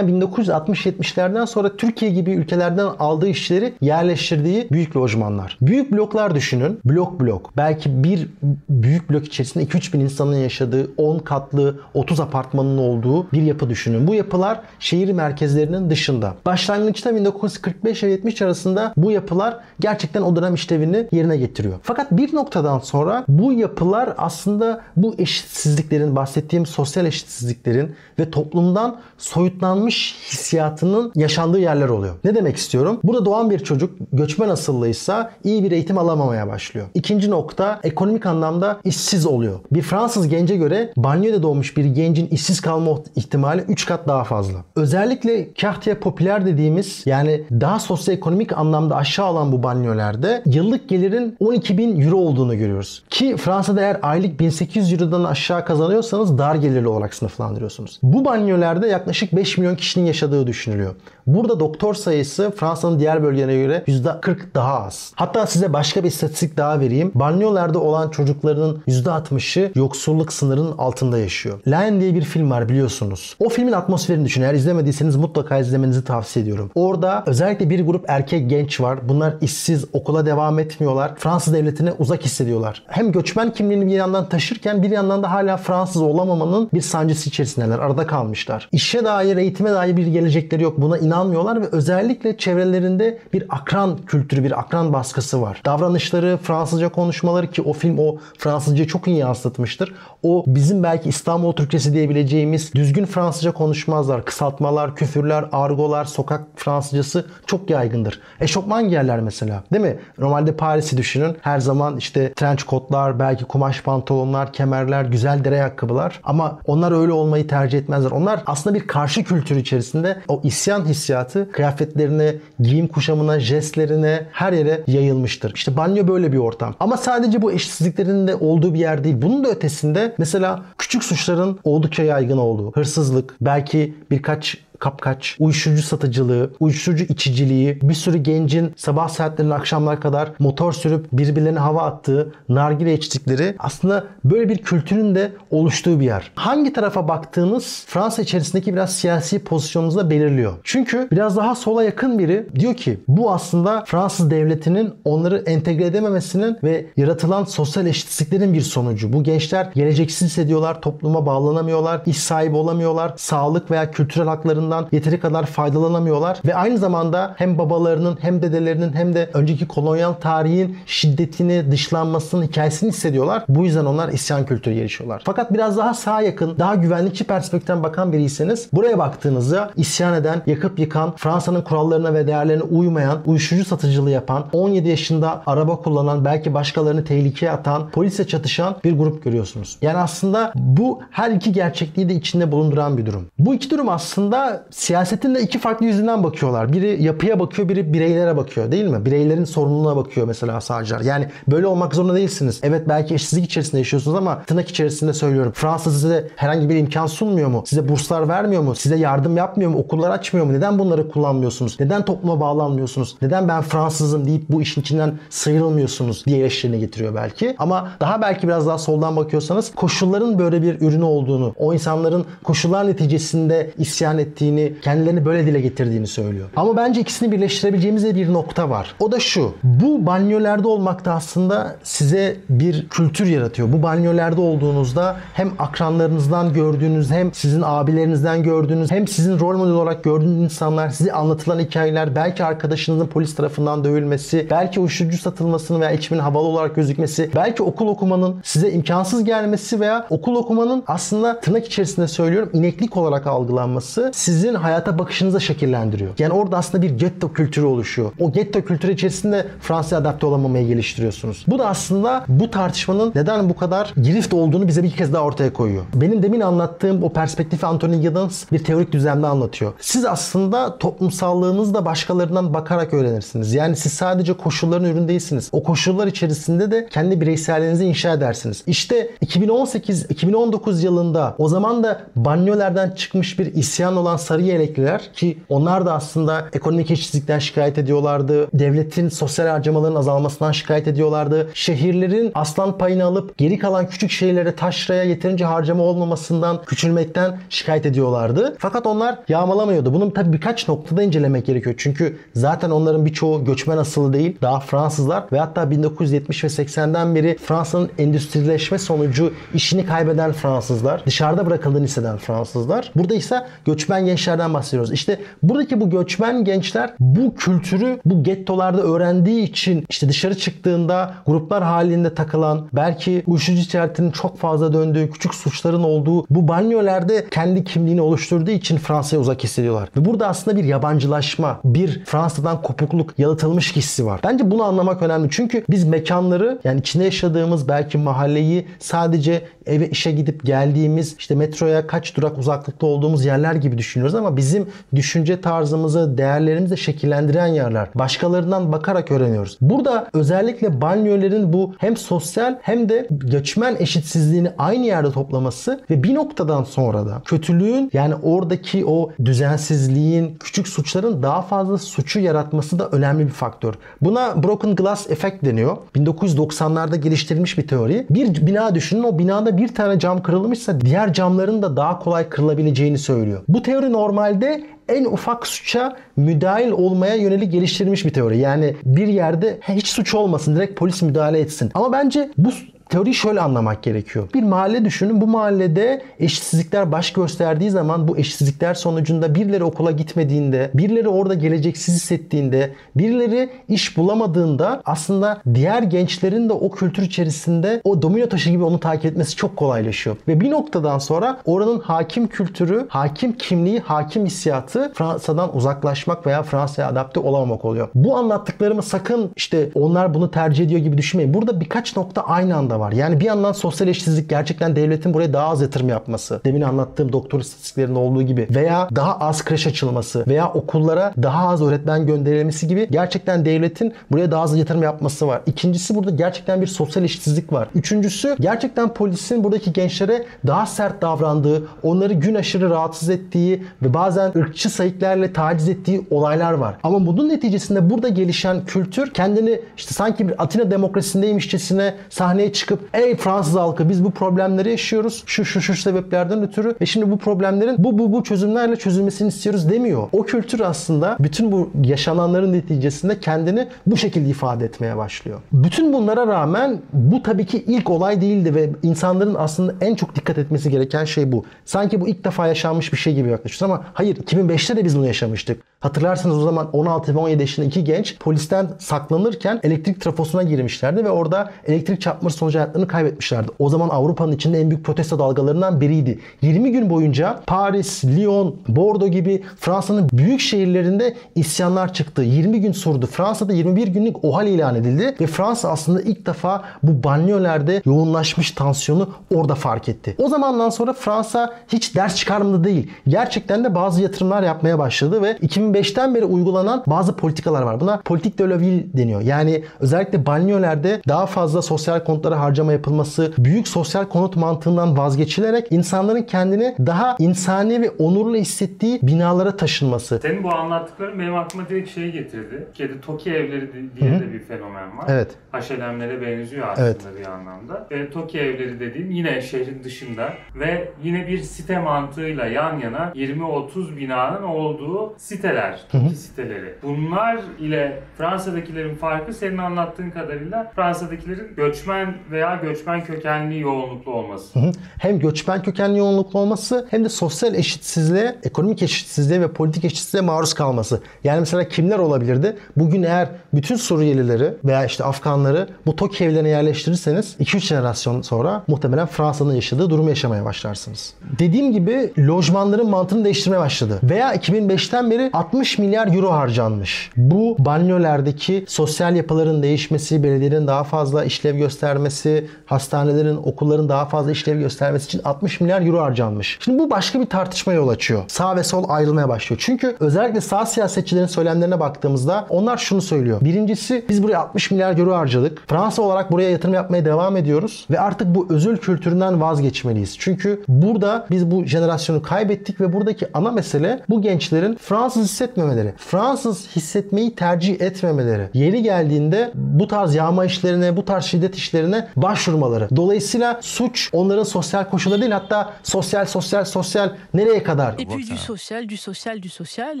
1960-70'lerden 0.00 1.44
sonra 1.44 1.76
Türkiye 1.76 2.10
gibi 2.10 2.30
ülkelerden 2.30 2.86
aldığı 2.98 3.28
işleri 3.28 3.74
yerleştirdiği 3.80 4.68
büyük 4.70 4.96
lojmanlar. 4.96 5.58
Büyük 5.60 5.92
bloklar 5.92 6.34
düşünün. 6.34 6.78
Blok 6.84 7.20
blok. 7.20 7.50
Belki 7.56 8.04
bir 8.04 8.28
büyük 8.68 9.10
blok 9.10 9.26
içerisinde 9.26 9.64
2-3 9.64 9.92
bin 9.92 10.00
insanın 10.00 10.36
yaşadığı 10.36 10.90
10 10.96 11.18
katlı 11.18 11.80
30 11.94 12.20
apartmanın 12.20 12.78
olduğu 12.78 13.30
bir 13.32 13.42
yapı 13.42 13.70
düşünün. 13.70 14.06
Bu 14.06 14.14
yapılar 14.14 14.60
şehir 14.78 15.12
merkezlerinin 15.12 15.90
dışında. 15.90 16.34
Başlangıçta 16.46 17.16
1945 17.16 18.02
ve 18.02 18.10
70 18.10 18.42
arasında 18.42 18.92
bu 18.96 19.10
yapılar 19.10 19.56
gerçekten 19.80 20.22
o 20.22 20.36
dönem 20.36 20.54
işlevini 20.54 21.08
yerine 21.12 21.36
getiriyor. 21.36 21.74
Fakat 21.82 22.12
bir 22.12 22.34
noktadan 22.34 22.78
sonra 22.78 23.24
bu 23.28 23.52
yapılar 23.52 24.14
aslında 24.18 24.80
bu 24.96 25.14
eşit 25.18 25.46
eşitsizliklerin, 25.64 26.16
bahsettiğim 26.16 26.66
sosyal 26.66 27.06
eşitsizliklerin 27.06 27.94
ve 28.18 28.30
toplumdan 28.30 28.96
soyutlanmış 29.18 30.16
hissiyatının 30.30 31.12
yaşandığı 31.14 31.58
yerler 31.58 31.88
oluyor. 31.88 32.14
Ne 32.24 32.34
demek 32.34 32.56
istiyorum? 32.56 33.00
Burada 33.04 33.24
doğan 33.24 33.50
bir 33.50 33.58
çocuk 33.58 33.90
göçmen 34.12 34.48
asıllıysa 34.48 35.30
iyi 35.44 35.64
bir 35.64 35.72
eğitim 35.72 35.98
alamamaya 35.98 36.48
başlıyor. 36.48 36.86
İkinci 36.94 37.30
nokta 37.30 37.80
ekonomik 37.82 38.26
anlamda 38.26 38.80
işsiz 38.84 39.26
oluyor. 39.26 39.60
Bir 39.72 39.82
Fransız 39.82 40.28
gence 40.28 40.56
göre 40.56 40.92
banyoda 40.96 41.42
doğmuş 41.42 41.76
bir 41.76 41.84
gencin 41.84 42.26
işsiz 42.26 42.60
kalma 42.60 42.98
ihtimali 43.16 43.60
3 43.68 43.86
kat 43.86 44.08
daha 44.08 44.24
fazla. 44.24 44.58
Özellikle 44.76 45.54
quartier 45.54 46.00
popüler 46.00 46.46
dediğimiz 46.46 47.02
yani 47.06 47.44
daha 47.50 47.78
sosyoekonomik 47.80 48.58
anlamda 48.58 48.96
aşağı 48.96 49.26
alan 49.26 49.52
bu 49.52 49.62
banyolerde 49.62 50.42
yıllık 50.46 50.88
gelirin 50.88 51.36
12 51.40 51.78
bin 51.78 52.00
euro 52.00 52.16
olduğunu 52.16 52.58
görüyoruz. 52.58 53.02
Ki 53.10 53.36
Fransa'da 53.36 53.80
eğer 53.80 53.98
aylık 54.02 54.40
1800 54.40 54.92
eurodan 54.92 55.24
aşağı 55.24 55.53
aşağı 55.54 55.64
kazanıyorsanız 55.64 56.38
dar 56.38 56.54
gelirli 56.54 56.88
olarak 56.88 57.14
sınıflandırıyorsunuz. 57.14 57.98
Bu 58.02 58.24
banyolerde 58.24 58.86
yaklaşık 58.86 59.36
5 59.36 59.58
milyon 59.58 59.74
kişinin 59.74 60.06
yaşadığı 60.06 60.46
düşünülüyor. 60.46 60.94
Burada 61.26 61.60
doktor 61.60 61.94
sayısı 61.94 62.50
Fransa'nın 62.56 62.98
diğer 62.98 63.22
bölgelerine 63.22 63.62
göre 63.62 63.84
%40 63.86 64.36
daha 64.54 64.84
az. 64.84 65.12
Hatta 65.14 65.46
size 65.46 65.72
başka 65.72 66.02
bir 66.02 66.08
istatistik 66.08 66.56
daha 66.56 66.80
vereyim. 66.80 67.12
Banyolarda 67.14 67.78
olan 67.78 68.10
çocukların 68.10 68.78
%60'ı 68.88 69.70
yoksulluk 69.74 70.32
sınırının 70.32 70.74
altında 70.78 71.18
yaşıyor. 71.18 71.58
Lion 71.68 72.00
diye 72.00 72.14
bir 72.14 72.22
film 72.22 72.50
var 72.50 72.68
biliyorsunuz. 72.68 73.36
O 73.38 73.48
filmin 73.48 73.72
atmosferini 73.72 74.24
düşünün. 74.24 74.44
Eğer 74.44 74.54
izlemediyseniz 74.54 75.16
mutlaka 75.16 75.58
izlemenizi 75.58 76.04
tavsiye 76.04 76.42
ediyorum. 76.42 76.70
Orada 76.74 77.22
özellikle 77.26 77.70
bir 77.70 77.86
grup 77.86 78.04
erkek 78.08 78.50
genç 78.50 78.80
var. 78.80 79.08
Bunlar 79.08 79.34
işsiz, 79.40 79.84
okula 79.92 80.26
devam 80.26 80.58
etmiyorlar. 80.58 81.12
Fransız 81.16 81.54
devletine 81.54 81.92
uzak 81.98 82.24
hissediyorlar. 82.24 82.82
Hem 82.86 83.12
göçmen 83.12 83.52
kimliğini 83.52 83.86
bir 83.86 83.92
yandan 83.92 84.28
taşırken 84.28 84.82
bir 84.82 84.90
yandan 84.90 85.22
da 85.22 85.32
hala 85.32 85.43
Fransız 85.56 86.02
olamamanın 86.02 86.70
bir 86.74 86.80
sancısı 86.80 87.28
içerisindeler. 87.28 87.78
Arada 87.78 88.06
kalmışlar. 88.06 88.68
İşe 88.72 89.04
dair, 89.04 89.36
eğitime 89.36 89.72
dair 89.72 89.96
bir 89.96 90.06
gelecekleri 90.06 90.62
yok. 90.62 90.80
Buna 90.80 90.98
inanmıyorlar 90.98 91.62
ve 91.62 91.66
özellikle 91.72 92.36
çevrelerinde 92.36 93.18
bir 93.32 93.44
akran 93.48 93.98
kültürü, 94.06 94.44
bir 94.44 94.58
akran 94.58 94.92
baskısı 94.92 95.42
var. 95.42 95.62
Davranışları, 95.64 96.38
Fransızca 96.42 96.88
konuşmaları 96.88 97.50
ki 97.50 97.62
o 97.62 97.72
film 97.72 97.98
o 97.98 98.16
Fransızcayı 98.38 98.88
çok 98.88 99.08
iyi 99.08 99.16
yansıtmıştır. 99.16 99.94
O 100.22 100.44
bizim 100.46 100.82
belki 100.82 101.08
İstanbul 101.08 101.52
Türkçesi 101.52 101.92
diyebileceğimiz 101.92 102.74
düzgün 102.74 103.04
Fransızca 103.04 103.52
konuşmazlar. 103.52 104.24
Kısaltmalar, 104.24 104.96
küfürler, 104.96 105.44
argolar, 105.52 106.04
sokak 106.04 106.44
Fransızcası 106.56 107.26
çok 107.46 107.70
yaygındır. 107.70 108.20
Eşofman 108.40 108.88
giyerler 108.88 109.20
mesela. 109.20 109.62
Değil 109.72 109.82
mi? 109.84 109.98
Normalde 110.18 110.56
Paris'i 110.56 110.96
düşünün. 110.96 111.36
Her 111.40 111.60
zaman 111.60 111.96
işte 111.96 112.34
trench 112.34 112.62
kotlar, 112.62 113.18
belki 113.18 113.44
kumaş 113.44 113.82
pantolonlar, 113.82 114.52
kemerler, 114.52 115.04
güzel 115.04 115.23
güzel 115.24 115.44
dere 115.44 115.54
ayakkabılar 115.54 116.20
ama 116.24 116.58
onlar 116.66 116.92
öyle 117.00 117.12
olmayı 117.12 117.48
tercih 117.48 117.78
etmezler. 117.78 118.10
Onlar 118.10 118.42
aslında 118.46 118.76
bir 118.76 118.86
karşı 118.86 119.24
kültür 119.24 119.56
içerisinde 119.56 120.16
o 120.28 120.40
isyan 120.44 120.84
hissiyatı 120.84 121.52
kıyafetlerine, 121.52 122.34
giyim 122.60 122.88
kuşamına, 122.88 123.40
jestlerine 123.40 124.26
her 124.32 124.52
yere 124.52 124.80
yayılmıştır. 124.86 125.52
İşte 125.54 125.76
banyo 125.76 126.08
böyle 126.08 126.32
bir 126.32 126.38
ortam. 126.38 126.74
Ama 126.80 126.96
sadece 126.96 127.42
bu 127.42 127.52
eşitsizliklerin 127.52 128.28
de 128.28 128.34
olduğu 128.34 128.74
bir 128.74 128.78
yer 128.78 129.04
değil. 129.04 129.22
Bunun 129.22 129.44
da 129.44 129.48
ötesinde 129.48 130.14
mesela 130.18 130.62
küçük 130.78 131.04
suçların 131.04 131.58
oldukça 131.64 132.02
yaygın 132.02 132.38
olduğu, 132.38 132.72
hırsızlık, 132.72 133.36
belki 133.40 133.94
birkaç 134.10 134.58
kapkaç, 134.84 135.36
uyuşturucu 135.38 135.82
satıcılığı, 135.82 136.50
uyuşturucu 136.60 137.04
içiciliği, 137.04 137.78
bir 137.82 137.94
sürü 137.94 138.18
gencin 138.18 138.72
sabah 138.76 139.08
saatlerinde 139.08 139.54
akşamlar 139.54 140.00
kadar 140.00 140.32
motor 140.38 140.72
sürüp 140.72 141.06
birbirlerine 141.12 141.58
hava 141.58 141.82
attığı, 141.82 142.32
nargile 142.48 142.94
içtikleri 142.94 143.54
aslında 143.58 144.04
böyle 144.24 144.48
bir 144.48 144.58
kültürün 144.58 145.14
de 145.14 145.32
oluştuğu 145.50 146.00
bir 146.00 146.04
yer. 146.04 146.30
Hangi 146.34 146.72
tarafa 146.72 147.08
baktığınız 147.08 147.84
Fransa 147.86 148.22
içerisindeki 148.22 148.72
biraz 148.72 148.94
siyasi 148.94 149.44
pozisyonunuzu 149.44 149.98
da 149.98 150.10
belirliyor. 150.10 150.52
Çünkü 150.64 151.08
biraz 151.12 151.36
daha 151.36 151.54
sola 151.54 151.84
yakın 151.84 152.18
biri 152.18 152.46
diyor 152.54 152.74
ki 152.74 153.00
bu 153.08 153.32
aslında 153.32 153.84
Fransız 153.86 154.30
devletinin 154.30 154.94
onları 155.04 155.36
entegre 155.46 155.84
edememesinin 155.84 156.58
ve 156.64 156.86
yaratılan 156.96 157.44
sosyal 157.44 157.86
eşitsizliklerin 157.86 158.54
bir 158.54 158.60
sonucu. 158.60 159.12
Bu 159.12 159.22
gençler 159.22 159.68
geleceksiz 159.74 160.28
hissediyorlar, 160.28 160.80
topluma 160.80 161.26
bağlanamıyorlar, 161.26 162.02
iş 162.06 162.18
sahibi 162.18 162.56
olamıyorlar, 162.56 163.12
sağlık 163.16 163.70
veya 163.70 163.90
kültürel 163.90 164.28
haklarından 164.28 164.73
imkanlarından 164.74 164.88
yeteri 164.92 165.20
kadar 165.20 165.46
faydalanamıyorlar 165.46 166.40
ve 166.44 166.54
aynı 166.54 166.78
zamanda 166.78 167.34
hem 167.36 167.58
babalarının 167.58 168.18
hem 168.20 168.42
dedelerinin 168.42 168.92
hem 168.92 169.14
de 169.14 169.30
önceki 169.34 169.68
kolonyal 169.68 170.12
tarihin 170.12 170.78
şiddetini, 170.86 171.70
dışlanmasının 171.70 172.42
hikayesini 172.42 172.88
hissediyorlar. 172.88 173.44
Bu 173.48 173.64
yüzden 173.64 173.84
onlar 173.84 174.08
isyan 174.08 174.46
kültürü 174.46 174.74
gelişiyorlar. 174.74 175.22
Fakat 175.24 175.52
biraz 175.52 175.76
daha 175.76 175.94
sağa 175.94 176.20
yakın, 176.20 176.58
daha 176.58 176.74
güvenlikçi 176.74 177.24
perspektiften 177.24 177.82
bakan 177.82 178.12
biriyseniz 178.12 178.68
buraya 178.72 178.98
baktığınızda 178.98 179.70
isyan 179.76 180.14
eden, 180.14 180.42
yakıp 180.46 180.78
yıkan, 180.78 181.14
Fransa'nın 181.16 181.62
kurallarına 181.62 182.14
ve 182.14 182.26
değerlerine 182.26 182.62
uymayan, 182.62 183.18
uyuşturucu 183.26 183.64
satıcılığı 183.64 184.10
yapan, 184.10 184.44
17 184.52 184.88
yaşında 184.88 185.42
araba 185.46 185.76
kullanan, 185.76 186.24
belki 186.24 186.54
başkalarını 186.54 187.04
tehlikeye 187.04 187.52
atan, 187.52 187.90
polise 187.90 188.26
çatışan 188.26 188.76
bir 188.84 188.98
grup 188.98 189.24
görüyorsunuz. 189.24 189.76
Yani 189.82 189.98
aslında 189.98 190.52
bu 190.54 191.00
her 191.10 191.30
iki 191.30 191.52
gerçekliği 191.52 192.08
de 192.08 192.14
içinde 192.14 192.52
bulunduran 192.52 192.98
bir 192.98 193.06
durum. 193.06 193.26
Bu 193.38 193.54
iki 193.54 193.70
durum 193.70 193.88
aslında 193.88 194.53
siyasetin 194.70 195.34
de 195.34 195.40
iki 195.40 195.58
farklı 195.58 195.86
yüzünden 195.86 196.24
bakıyorlar. 196.24 196.72
Biri 196.72 197.02
yapıya 197.02 197.40
bakıyor, 197.40 197.68
biri 197.68 197.92
bireylere 197.92 198.36
bakıyor 198.36 198.72
değil 198.72 198.84
mi? 198.84 199.04
Bireylerin 199.04 199.44
sorumluluğuna 199.44 199.96
bakıyor 199.96 200.26
mesela 200.26 200.60
sağcılar. 200.60 201.00
Yani 201.00 201.28
böyle 201.48 201.66
olmak 201.66 201.94
zorunda 201.94 202.14
değilsiniz. 202.14 202.60
Evet 202.62 202.88
belki 202.88 203.14
eşsizlik 203.14 203.44
içerisinde 203.44 203.78
yaşıyorsunuz 203.78 204.16
ama 204.16 204.42
tırnak 204.42 204.68
içerisinde 204.68 205.12
söylüyorum. 205.12 205.52
Fransa 205.54 205.90
size 205.90 206.28
herhangi 206.36 206.68
bir 206.68 206.76
imkan 206.76 207.06
sunmuyor 207.06 207.48
mu? 207.48 207.62
Size 207.66 207.88
burslar 207.88 208.28
vermiyor 208.28 208.62
mu? 208.62 208.74
Size 208.74 208.96
yardım 208.96 209.36
yapmıyor 209.36 209.70
mu? 209.70 209.78
Okullar 209.78 210.10
açmıyor 210.10 210.46
mu? 210.46 210.52
Neden 210.52 210.78
bunları 210.78 211.10
kullanmıyorsunuz? 211.10 211.80
Neden 211.80 212.04
topluma 212.04 212.40
bağlanmıyorsunuz? 212.40 213.16
Neden 213.22 213.48
ben 213.48 213.62
Fransızım 213.62 214.26
deyip 214.26 214.48
bu 214.48 214.62
işin 214.62 214.80
içinden 214.80 215.18
sıyrılmıyorsunuz 215.30 216.24
diye 216.26 216.38
eleştirilerini 216.38 216.80
getiriyor 216.80 217.14
belki. 217.14 217.54
Ama 217.58 217.88
daha 218.00 218.22
belki 218.22 218.48
biraz 218.48 218.66
daha 218.66 218.78
soldan 218.78 219.16
bakıyorsanız 219.16 219.74
koşulların 219.74 220.38
böyle 220.38 220.62
bir 220.62 220.80
ürünü 220.80 221.04
olduğunu, 221.04 221.54
o 221.58 221.74
insanların 221.74 222.24
koşullar 222.44 222.86
neticesinde 222.86 223.70
isyan 223.78 224.18
ettiği 224.18 224.43
ettiğini, 224.44 224.80
kendilerini 224.82 225.24
böyle 225.24 225.46
dile 225.46 225.60
getirdiğini 225.60 226.06
söylüyor. 226.06 226.48
Ama 226.56 226.76
bence 226.76 227.00
ikisini 227.00 227.32
birleştirebileceğimiz 227.32 228.04
de 228.04 228.14
bir 228.14 228.32
nokta 228.32 228.70
var. 228.70 228.94
O 229.00 229.12
da 229.12 229.20
şu. 229.20 229.54
Bu 229.62 230.06
banyolerde 230.06 230.68
olmak 230.68 231.04
da 231.04 231.12
aslında 231.12 231.76
size 231.82 232.36
bir 232.48 232.88
kültür 232.88 233.26
yaratıyor. 233.26 233.72
Bu 233.72 233.82
banyolerde 233.82 234.40
olduğunuzda 234.40 235.16
hem 235.34 235.52
akranlarınızdan 235.58 236.52
gördüğünüz 236.52 237.10
hem 237.10 237.34
sizin 237.34 237.62
abilerinizden 237.64 238.42
gördüğünüz 238.42 238.90
hem 238.90 239.08
sizin 239.08 239.40
rol 239.40 239.56
model 239.56 239.72
olarak 239.72 240.04
gördüğünüz 240.04 240.42
insanlar 240.42 240.88
size 240.90 241.12
anlatılan 241.12 241.58
hikayeler 241.58 242.16
belki 242.16 242.44
arkadaşınızın 242.44 243.06
polis 243.06 243.34
tarafından 243.34 243.84
dövülmesi, 243.84 244.46
belki 244.50 244.80
uyuşturucu 244.80 245.18
satılmasının 245.18 245.80
veya 245.80 245.90
içimin 245.90 246.20
havalı 246.20 246.46
olarak 246.46 246.76
gözükmesi, 246.76 247.30
belki 247.34 247.62
okul 247.62 247.86
okumanın 247.86 248.40
size 248.44 248.70
imkansız 248.70 249.24
gelmesi 249.24 249.80
veya 249.80 250.06
okul 250.10 250.36
okumanın 250.36 250.84
aslında 250.86 251.40
tırnak 251.40 251.66
içerisinde 251.66 252.08
söylüyorum 252.08 252.50
ineklik 252.52 252.96
olarak 252.96 253.26
algılanması 253.26 254.10
sizin 254.34 254.54
hayata 254.54 254.98
bakışınızı 254.98 255.40
şekillendiriyor. 255.40 256.10
Yani 256.18 256.32
orada 256.32 256.56
aslında 256.56 256.82
bir 256.82 256.90
getto 256.90 257.32
kültürü 257.32 257.66
oluşuyor. 257.66 258.12
O 258.20 258.32
getto 258.32 258.64
kültürü 258.64 258.92
içerisinde 258.92 259.46
Fransa'ya 259.60 260.00
adapte 260.00 260.26
olamamayı 260.26 260.66
geliştiriyorsunuz. 260.66 261.44
Bu 261.46 261.58
da 261.58 261.66
aslında 261.66 262.24
bu 262.28 262.50
tartışmanın 262.50 263.12
neden 263.14 263.48
bu 263.48 263.56
kadar 263.56 263.92
girift 264.02 264.34
olduğunu 264.34 264.68
bize 264.68 264.82
bir 264.82 264.90
kez 264.90 265.12
daha 265.12 265.22
ortaya 265.22 265.52
koyuyor. 265.52 265.84
Benim 265.94 266.22
demin 266.22 266.40
anlattığım 266.40 267.02
o 267.02 267.08
perspektifi 267.12 267.66
Anthony 267.66 268.00
Giddens 268.00 268.44
bir 268.52 268.64
teorik 268.64 268.92
düzlemde 268.92 269.26
anlatıyor. 269.26 269.72
Siz 269.80 270.04
aslında 270.04 270.78
toplumsallığınızı 270.78 271.74
da 271.74 271.84
başkalarından 271.84 272.54
bakarak 272.54 272.94
öğrenirsiniz. 272.94 273.54
Yani 273.54 273.76
siz 273.76 273.92
sadece 273.92 274.32
koşulların 274.32 274.90
ürün 274.90 275.08
değilsiniz. 275.08 275.48
O 275.52 275.62
koşullar 275.62 276.06
içerisinde 276.06 276.70
de 276.70 276.88
kendi 276.90 277.20
bireyselliğinizi 277.20 277.84
inşa 277.84 278.12
edersiniz. 278.12 278.62
İşte 278.66 279.10
2018-2019 279.26 280.84
yılında 280.84 281.34
o 281.38 281.48
zaman 281.48 281.84
da 281.84 282.00
banyolardan 282.16 282.90
çıkmış 282.90 283.38
bir 283.38 283.54
isyan 283.54 283.96
olan 283.96 284.16
sarı 284.24 284.42
yelekliler 284.42 285.10
ki 285.14 285.38
onlar 285.48 285.86
da 285.86 285.92
aslında 285.92 286.48
ekonomik 286.52 286.90
eşitsizlikten 286.90 287.38
şikayet 287.38 287.78
ediyorlardı. 287.78 288.48
Devletin 288.54 289.08
sosyal 289.08 289.46
harcamaların 289.46 289.96
azalmasından 289.96 290.52
şikayet 290.52 290.88
ediyorlardı. 290.88 291.50
Şehirlerin 291.54 292.32
aslan 292.34 292.78
payını 292.78 293.04
alıp 293.04 293.38
geri 293.38 293.58
kalan 293.58 293.88
küçük 293.88 294.10
şehirlere 294.10 294.54
taşraya 294.54 295.04
yeterince 295.04 295.44
harcama 295.44 295.82
olmamasından, 295.82 296.62
küçülmekten 296.62 297.38
şikayet 297.50 297.86
ediyorlardı. 297.86 298.56
Fakat 298.58 298.86
onlar 298.86 299.18
yağmalamıyordu. 299.28 299.94
Bunun 299.94 300.10
tabii 300.10 300.32
birkaç 300.32 300.68
noktada 300.68 301.02
incelemek 301.02 301.46
gerekiyor. 301.46 301.74
Çünkü 301.78 302.18
zaten 302.34 302.70
onların 302.70 303.06
birçoğu 303.06 303.44
göçmen 303.44 303.76
asıllı 303.76 304.12
değil. 304.12 304.36
Daha 304.42 304.60
Fransızlar 304.60 305.24
ve 305.32 305.38
hatta 305.38 305.70
1970 305.70 306.44
ve 306.44 306.48
80'den 306.48 307.14
beri 307.14 307.36
Fransa'nın 307.36 307.90
endüstrileşme 307.98 308.78
sonucu 308.78 309.32
işini 309.54 309.86
kaybeden 309.86 310.32
Fransızlar, 310.32 311.02
dışarıda 311.06 311.46
bırakıldığını 311.46 311.84
hisseden 311.84 312.16
Fransızlar. 312.16 312.92
Burada 312.96 313.14
ise 313.14 313.46
göçmen 313.64 314.06
gençlerden 314.14 314.54
bahsediyoruz. 314.54 314.92
İşte 314.92 315.18
buradaki 315.42 315.80
bu 315.80 315.90
göçmen 315.90 316.44
gençler 316.44 316.92
bu 317.00 317.34
kültürü 317.34 318.00
bu 318.04 318.22
gettolarda 318.22 318.82
öğrendiği 318.82 319.42
için 319.42 319.84
işte 319.88 320.08
dışarı 320.08 320.38
çıktığında 320.38 321.14
gruplar 321.26 321.64
halinde 321.64 322.14
takılan, 322.14 322.68
belki 322.72 323.22
uyuşturucu 323.26 323.68
ticaretinin 323.68 324.10
çok 324.10 324.38
fazla 324.38 324.72
döndüğü, 324.72 325.10
küçük 325.10 325.34
suçların 325.34 325.82
olduğu 325.82 326.26
bu 326.30 326.48
banyolerde 326.48 327.26
kendi 327.30 327.64
kimliğini 327.64 328.00
oluşturduğu 328.00 328.50
için 328.50 328.76
Fransa'ya 328.76 329.22
uzak 329.22 329.44
hissediyorlar. 329.44 329.88
Ve 329.96 330.04
burada 330.04 330.28
aslında 330.28 330.56
bir 330.56 330.64
yabancılaşma, 330.64 331.60
bir 331.64 332.04
Fransa'dan 332.04 332.62
kopukluk, 332.62 333.18
yalıtılmış 333.18 333.76
hissi 333.76 334.06
var. 334.06 334.20
Bence 334.24 334.50
bunu 334.50 334.62
anlamak 334.62 335.02
önemli. 335.02 335.28
Çünkü 335.30 335.64
biz 335.70 335.84
mekanları 335.84 336.58
yani 336.64 336.80
içinde 336.80 337.04
yaşadığımız 337.04 337.68
belki 337.68 337.98
mahalleyi 337.98 338.66
sadece 338.78 339.42
eve 339.66 339.88
işe 339.88 340.12
gidip 340.12 340.44
geldiğimiz 340.44 341.16
işte 341.18 341.34
metroya 341.34 341.86
kaç 341.86 342.16
durak 342.16 342.38
uzaklıkta 342.38 342.86
olduğumuz 342.86 343.24
yerler 343.24 343.54
gibi 343.54 343.78
düşünüyoruz 343.78 344.03
ama 344.12 344.36
bizim 344.36 344.68
düşünce 344.94 345.40
tarzımızı, 345.40 346.18
değerlerimizi 346.18 346.72
de 346.72 346.76
şekillendiren 346.76 347.46
yerler. 347.46 347.88
Başkalarından 347.94 348.72
bakarak 348.72 349.10
öğreniyoruz. 349.10 349.58
Burada 349.60 350.08
özellikle 350.12 350.80
banyoların 350.80 351.52
bu 351.52 351.74
hem 351.78 351.96
sosyal 351.96 352.58
hem 352.62 352.88
de 352.88 353.06
göçmen 353.10 353.76
eşitsizliğini 353.78 354.50
aynı 354.58 354.86
yerde 354.86 355.10
toplaması 355.10 355.80
ve 355.90 356.02
bir 356.02 356.14
noktadan 356.14 356.64
sonra 356.64 357.06
da 357.06 357.22
kötülüğün 357.24 357.90
yani 357.92 358.14
oradaki 358.22 358.86
o 358.86 359.10
düzensizliğin, 359.24 360.36
küçük 360.40 360.68
suçların 360.68 361.22
daha 361.22 361.42
fazla 361.42 361.78
suçu 361.78 362.20
yaratması 362.20 362.78
da 362.78 362.88
önemli 362.88 363.26
bir 363.26 363.32
faktör. 363.32 363.74
Buna 364.00 364.42
broken 364.42 364.74
glass 364.74 365.10
effect 365.10 365.44
deniyor. 365.44 365.76
1990'larda 365.96 366.96
geliştirilmiş 366.96 367.58
bir 367.58 367.68
teori. 367.68 368.06
Bir 368.10 368.46
bina 368.46 368.74
düşünün 368.74 369.02
o 369.02 369.18
binada 369.18 369.56
bir 369.56 369.68
tane 369.68 369.98
cam 369.98 370.22
kırılmışsa 370.22 370.80
diğer 370.80 371.12
camların 371.12 371.62
da 371.62 371.76
daha 371.76 371.98
kolay 371.98 372.28
kırılabileceğini 372.28 372.98
söylüyor. 372.98 373.40
Bu 373.48 373.62
teori 373.62 373.92
normalde 373.94 374.64
en 374.88 375.04
ufak 375.04 375.46
suça 375.46 375.96
müdahil 376.16 376.70
olmaya 376.70 377.14
yönelik 377.14 377.52
geliştirilmiş 377.52 378.04
bir 378.04 378.12
teori. 378.12 378.38
Yani 378.38 378.76
bir 378.84 379.06
yerde 379.06 379.58
hiç 379.68 379.86
suç 379.86 380.14
olmasın 380.14 380.56
direkt 380.56 380.78
polis 380.78 381.02
müdahale 381.02 381.40
etsin. 381.40 381.70
Ama 381.74 381.92
bence 381.92 382.30
bu 382.38 382.50
teoriyi 382.88 383.14
şöyle 383.14 383.40
anlamak 383.40 383.82
gerekiyor. 383.82 384.28
Bir 384.34 384.42
mahalle 384.42 384.84
düşünün. 384.84 385.20
Bu 385.20 385.26
mahallede 385.26 386.02
eşitsizlikler 386.20 386.92
baş 386.92 387.12
gösterdiği 387.12 387.70
zaman 387.70 388.08
bu 388.08 388.18
eşitsizlikler 388.18 388.74
sonucunda 388.74 389.34
birileri 389.34 389.64
okula 389.64 389.90
gitmediğinde, 389.90 390.70
birileri 390.74 391.08
orada 391.08 391.34
geleceksiz 391.34 391.94
hissettiğinde, 391.94 392.74
birileri 392.96 393.50
iş 393.68 393.96
bulamadığında 393.96 394.82
aslında 394.84 395.40
diğer 395.54 395.82
gençlerin 395.82 396.48
de 396.48 396.52
o 396.52 396.70
kültür 396.70 397.02
içerisinde 397.02 397.80
o 397.84 398.02
domino 398.02 398.28
taşı 398.28 398.50
gibi 398.50 398.64
onu 398.64 398.80
takip 398.80 399.04
etmesi 399.04 399.36
çok 399.36 399.56
kolaylaşıyor. 399.56 400.16
Ve 400.28 400.40
bir 400.40 400.50
noktadan 400.50 400.98
sonra 400.98 401.40
oranın 401.44 401.80
hakim 401.80 402.26
kültürü, 402.26 402.86
hakim 402.88 403.32
kimliği, 403.32 403.80
hakim 403.80 404.26
hissiyatı 404.26 404.92
Fransa'dan 404.94 405.56
uzaklaşmak 405.56 406.26
veya 406.26 406.42
Fransa'ya 406.42 406.88
adapte 406.88 407.20
olamamak 407.20 407.64
oluyor. 407.64 407.88
Bu 407.94 408.16
anlattıklarımı 408.16 408.82
sakın 408.82 409.30
işte 409.36 409.68
onlar 409.74 410.14
bunu 410.14 410.30
tercih 410.30 410.64
ediyor 410.64 410.80
gibi 410.80 410.98
düşünmeyin. 410.98 411.34
Burada 411.34 411.60
birkaç 411.60 411.96
nokta 411.96 412.22
aynı 412.22 412.56
anda 412.56 412.73
var. 412.80 412.92
Yani 412.92 413.20
bir 413.20 413.24
yandan 413.24 413.52
sosyal 413.52 413.88
eşitsizlik 413.88 414.30
gerçekten 414.30 414.76
devletin 414.76 415.14
buraya 415.14 415.32
daha 415.32 415.48
az 415.48 415.62
yatırım 415.62 415.88
yapması. 415.88 416.40
Demin 416.44 416.60
anlattığım 416.60 417.12
doktor 417.12 417.40
istatistiklerinde 417.40 417.98
olduğu 417.98 418.22
gibi 418.22 418.48
veya 418.54 418.88
daha 418.96 419.18
az 419.18 419.44
kreş 419.44 419.66
açılması 419.66 420.24
veya 420.26 420.52
okullara 420.52 421.14
daha 421.22 421.48
az 421.48 421.62
öğretmen 421.62 422.06
gönderilmesi 422.06 422.68
gibi 422.68 422.88
gerçekten 422.90 423.44
devletin 423.44 423.94
buraya 424.12 424.30
daha 424.30 424.42
az 424.42 424.56
yatırım 424.56 424.82
yapması 424.82 425.26
var. 425.26 425.40
İkincisi 425.46 425.94
burada 425.94 426.10
gerçekten 426.10 426.60
bir 426.60 426.66
sosyal 426.66 427.04
eşitsizlik 427.04 427.52
var. 427.52 427.68
Üçüncüsü 427.74 428.36
gerçekten 428.40 428.94
polisin 428.94 429.44
buradaki 429.44 429.72
gençlere 429.72 430.24
daha 430.46 430.66
sert 430.66 431.02
davrandığı, 431.02 431.62
onları 431.82 432.12
gün 432.12 432.34
aşırı 432.34 432.70
rahatsız 432.70 433.10
ettiği 433.10 433.64
ve 433.82 433.94
bazen 433.94 434.32
ırkçı 434.36 434.70
sayıklarla 434.70 435.32
taciz 435.32 435.68
ettiği 435.68 436.06
olaylar 436.10 436.52
var. 436.52 436.74
Ama 436.82 437.06
bunun 437.06 437.28
neticesinde 437.28 437.90
burada 437.90 438.08
gelişen 438.08 438.64
kültür 438.64 439.10
kendini 439.10 439.60
işte 439.76 439.94
sanki 439.94 440.28
bir 440.28 440.42
Atina 440.42 440.70
demokrasindeymişçesine 440.70 441.94
sahneye 442.10 442.52
çıkıp 442.64 442.88
ey 442.94 443.16
Fransız 443.16 443.54
halkı 443.54 443.88
biz 443.88 444.04
bu 444.04 444.10
problemleri 444.10 444.70
yaşıyoruz. 444.70 445.22
Şu 445.26 445.44
şu 445.44 445.60
şu 445.60 445.76
sebeplerden 445.76 446.42
ötürü 446.42 446.74
ve 446.80 446.86
şimdi 446.86 447.10
bu 447.10 447.18
problemlerin 447.18 447.74
bu 447.78 447.98
bu 447.98 448.12
bu 448.12 448.22
çözümlerle 448.22 448.76
çözülmesini 448.76 449.28
istiyoruz 449.28 449.70
demiyor. 449.70 450.08
O 450.12 450.22
kültür 450.22 450.60
aslında 450.60 451.16
bütün 451.20 451.52
bu 451.52 451.70
yaşananların 451.84 452.52
neticesinde 452.52 453.20
kendini 453.20 453.68
bu 453.86 453.96
şekilde 453.96 454.28
ifade 454.28 454.64
etmeye 454.64 454.96
başlıyor. 454.96 455.40
Bütün 455.52 455.92
bunlara 455.92 456.26
rağmen 456.26 456.80
bu 456.92 457.22
tabii 457.22 457.46
ki 457.46 457.64
ilk 457.66 457.90
olay 457.90 458.20
değildi 458.20 458.54
ve 458.54 458.70
insanların 458.82 459.34
aslında 459.38 459.74
en 459.80 459.94
çok 459.94 460.14
dikkat 460.14 460.38
etmesi 460.38 460.70
gereken 460.70 461.04
şey 461.04 461.32
bu. 461.32 461.44
Sanki 461.64 462.00
bu 462.00 462.08
ilk 462.08 462.24
defa 462.24 462.46
yaşanmış 462.46 462.92
bir 462.92 462.98
şey 462.98 463.14
gibi 463.14 463.28
yaklaşıyoruz 463.28 463.72
ama 463.72 463.84
hayır 463.92 464.16
2005'te 464.16 464.76
de 464.76 464.84
biz 464.84 464.96
bunu 464.96 465.06
yaşamıştık. 465.06 465.62
Hatırlarsanız 465.80 466.38
o 466.38 466.40
zaman 466.40 466.70
16 466.72 467.14
ve 467.14 467.18
17 467.18 467.42
yaşında 467.42 467.66
iki 467.66 467.84
genç 467.84 468.18
polisten 468.18 468.68
saklanırken 468.78 469.60
elektrik 469.62 470.00
trafosuna 470.00 470.42
girmişlerdi 470.42 471.04
ve 471.04 471.10
orada 471.10 471.50
elektrik 471.66 472.00
çarpması 472.00 472.36
sonucu 472.36 472.53
hayatlarını 472.54 472.88
kaybetmişlerdi. 472.88 473.52
O 473.58 473.68
zaman 473.68 473.88
Avrupa'nın 473.88 474.32
içinde 474.32 474.60
en 474.60 474.70
büyük 474.70 474.84
protesto 474.84 475.18
dalgalarından 475.18 475.80
biriydi. 475.80 476.18
20 476.42 476.72
gün 476.72 476.90
boyunca 476.90 477.40
Paris, 477.46 478.04
Lyon, 478.04 478.56
Bordeaux 478.68 479.12
gibi 479.12 479.42
Fransa'nın 479.56 480.08
büyük 480.12 480.40
şehirlerinde 480.40 481.14
isyanlar 481.34 481.94
çıktı. 481.94 482.22
20 482.22 482.60
gün 482.60 482.72
sürdü. 482.72 483.06
Fransa'da 483.06 483.52
21 483.52 483.88
günlük 483.88 484.24
OHAL 484.24 484.46
ilan 484.46 484.74
edildi 484.74 485.14
ve 485.20 485.26
Fransa 485.26 485.68
aslında 485.68 486.02
ilk 486.02 486.26
defa 486.26 486.62
bu 486.82 487.04
banliyölerde 487.04 487.82
yoğunlaşmış 487.84 488.50
tansiyonu 488.50 489.08
orada 489.34 489.54
fark 489.54 489.88
etti. 489.88 490.14
O 490.18 490.28
zamandan 490.28 490.70
sonra 490.70 490.92
Fransa 490.92 491.52
hiç 491.68 491.96
ders 491.96 492.16
çıkarmadı 492.16 492.64
değil. 492.64 492.90
Gerçekten 493.08 493.64
de 493.64 493.74
bazı 493.74 494.02
yatırımlar 494.02 494.42
yapmaya 494.42 494.78
başladı 494.78 495.22
ve 495.22 495.32
2005'ten 495.32 496.14
beri 496.14 496.24
uygulanan 496.24 496.82
bazı 496.86 497.16
politikalar 497.16 497.62
var. 497.62 497.80
Buna 497.80 498.00
politik 498.04 498.38
de 498.38 498.48
la 498.48 498.58
ville 498.58 498.84
deniyor. 498.94 499.20
Yani 499.20 499.64
özellikle 499.80 500.26
banliyölerde 500.26 501.00
daha 501.08 501.26
fazla 501.26 501.62
sosyal 501.62 502.04
konutlara 502.04 502.40
harcama 502.44 502.72
yapılması, 502.72 503.32
büyük 503.38 503.68
sosyal 503.68 504.04
konut 504.04 504.36
mantığından 504.36 504.96
vazgeçilerek 504.98 505.66
insanların 505.72 506.22
kendini 506.22 506.74
daha 506.86 507.16
insani 507.18 507.82
ve 507.82 507.90
onurlu 507.90 508.36
hissettiği 508.36 508.98
binalara 509.02 509.56
taşınması. 509.56 510.18
Senin 510.22 510.44
bu 510.44 510.54
anlattıkların 510.54 511.18
benim 511.18 511.34
aklıma 511.36 511.68
direkt 511.68 511.90
şeyi 511.90 512.12
getirdi. 512.12 512.66
Kedi 512.74 513.00
Toki 513.00 513.30
evleri 513.30 513.72
di- 513.72 514.00
diye 514.00 514.20
de 514.20 514.32
bir 514.32 514.38
fenomen 514.38 514.98
var. 514.98 515.04
Evet. 515.08 515.30
HLM'lere 515.52 516.22
benziyor 516.22 516.68
aslında 516.68 516.88
Evet. 516.88 517.00
bir 517.20 517.26
anlamda. 517.26 517.86
Ve 517.90 518.10
Toki 518.10 518.38
evleri 518.38 518.80
dediğim 518.80 519.10
yine 519.10 519.42
şehrin 519.42 519.84
dışında 519.84 520.32
ve 520.54 520.88
yine 521.04 521.26
bir 521.28 521.38
site 521.38 521.78
mantığıyla 521.78 522.46
yan 522.46 522.78
yana 522.78 523.12
20-30 523.14 523.96
binanın 523.96 524.42
olduğu 524.42 525.14
siteler, 525.18 525.80
Toki 525.92 526.14
siteleri. 526.14 526.74
Bunlar 526.82 527.40
ile 527.58 528.00
Fransa'dakilerin 528.18 528.94
farkı 528.94 529.32
senin 529.32 529.58
anlattığın 529.58 530.10
kadarıyla 530.10 530.72
Fransa'dakilerin 530.76 531.54
göçmen 531.56 532.14
veya 532.34 532.56
göçmen 532.62 533.04
kökenli 533.04 533.60
yoğunluklu 533.60 534.12
olması. 534.12 534.60
Hı. 534.60 534.72
Hem 534.98 535.18
göçmen 535.18 535.62
kökenli 535.62 535.98
yoğunluklu 535.98 536.38
olması 536.38 536.86
hem 536.90 537.04
de 537.04 537.08
sosyal 537.08 537.54
eşitsizliğe, 537.54 538.36
ekonomik 538.42 538.82
eşitsizliğe 538.82 539.40
ve 539.40 539.48
politik 539.52 539.84
eşitsizliğe 539.84 540.22
maruz 540.22 540.54
kalması. 540.54 541.00
Yani 541.24 541.40
mesela 541.40 541.68
kimler 541.68 541.98
olabilirdi? 541.98 542.56
Bugün 542.76 543.02
eğer 543.02 543.28
bütün 543.54 543.76
Suriyelileri 543.76 544.54
veya 544.64 544.84
işte 544.84 545.04
Afganları 545.04 545.68
bu 545.86 545.96
TOKİ 545.96 546.24
evlerine 546.24 546.48
yerleştirirseniz 546.48 547.36
2-3 547.40 547.60
jenerasyon 547.60 548.22
sonra 548.22 548.62
muhtemelen 548.68 549.06
Fransa'nın 549.06 549.54
yaşadığı 549.54 549.90
durumu 549.90 550.08
yaşamaya 550.08 550.44
başlarsınız. 550.44 551.14
Dediğim 551.38 551.72
gibi 551.72 552.12
lojmanların 552.18 552.90
mantığını 552.90 553.24
değiştirmeye 553.24 553.60
başladı. 553.60 553.98
Veya 554.02 554.34
2005'ten 554.34 555.10
beri 555.10 555.30
60 555.32 555.78
milyar 555.78 556.14
euro 556.14 556.30
harcanmış. 556.30 557.10
Bu 557.16 557.56
banliyölerdeki 557.58 558.64
sosyal 558.68 559.16
yapıların 559.16 559.62
değişmesi, 559.62 560.22
belediyelerin 560.22 560.66
daha 560.66 560.84
fazla 560.84 561.24
işlev 561.24 561.56
göstermesi, 561.56 562.23
hastanelerin, 562.66 563.36
okulların 563.36 563.88
daha 563.88 564.04
fazla 564.04 564.30
işlev 564.30 564.58
göstermesi 564.58 565.04
için 565.04 565.20
60 565.24 565.60
milyar 565.60 565.86
euro 565.86 566.00
harcanmış. 566.02 566.58
Şimdi 566.60 566.78
bu 566.78 566.90
başka 566.90 567.20
bir 567.20 567.26
tartışmaya 567.26 567.74
yol 567.74 567.88
açıyor. 567.88 568.22
Sağ 568.28 568.56
ve 568.56 568.64
sol 568.64 568.84
ayrılmaya 568.88 569.28
başlıyor. 569.28 569.62
Çünkü 569.64 569.96
özellikle 570.00 570.40
sağ 570.40 570.66
siyasetçilerin 570.66 571.26
söylemlerine 571.26 571.80
baktığımızda 571.80 572.46
onlar 572.48 572.76
şunu 572.76 573.02
söylüyor. 573.02 573.40
Birincisi 573.40 574.04
biz 574.08 574.22
buraya 574.22 574.38
60 574.38 574.70
milyar 574.70 574.98
euro 574.98 575.14
harcadık. 575.14 575.62
Fransa 575.68 576.02
olarak 576.02 576.32
buraya 576.32 576.50
yatırım 576.50 576.74
yapmaya 576.74 577.04
devam 577.04 577.36
ediyoruz 577.36 577.86
ve 577.90 578.00
artık 578.00 578.34
bu 578.34 578.46
özül 578.50 578.76
kültüründen 578.76 579.40
vazgeçmeliyiz. 579.40 580.16
Çünkü 580.18 580.62
burada 580.68 581.26
biz 581.30 581.50
bu 581.50 581.64
jenerasyonu 581.64 582.22
kaybettik 582.22 582.80
ve 582.80 582.92
buradaki 582.92 583.26
ana 583.34 583.50
mesele 583.50 584.00
bu 584.08 584.22
gençlerin 584.22 584.76
Fransız 584.76 585.24
hissetmemeleri. 585.24 585.94
Fransız 585.96 586.76
hissetmeyi 586.76 587.34
tercih 587.34 587.80
etmemeleri. 587.80 588.48
Yeri 588.54 588.82
geldiğinde 588.82 589.50
bu 589.54 589.88
tarz 589.88 590.14
yağma 590.14 590.44
işlerine, 590.44 590.96
bu 590.96 591.04
tarz 591.04 591.24
şiddet 591.24 591.54
işlerine 591.54 592.08
başvurmaları. 592.16 592.88
Dolayısıyla 592.96 593.58
suç 593.62 594.10
onların 594.12 594.42
sosyal 594.42 594.84
koşulları 594.84 595.20
değil 595.20 595.32
hatta 595.32 595.72
sosyal 595.82 596.26
sosyal 596.26 596.64
sosyal 596.64 597.10
nereye 597.34 597.62
kadar? 597.62 597.94
Et 597.98 598.08
puis 598.08 598.30
du 598.30 598.36
social, 598.36 598.88
du 598.88 598.96
social, 598.96 599.42
du 599.42 599.48
social. 599.48 600.00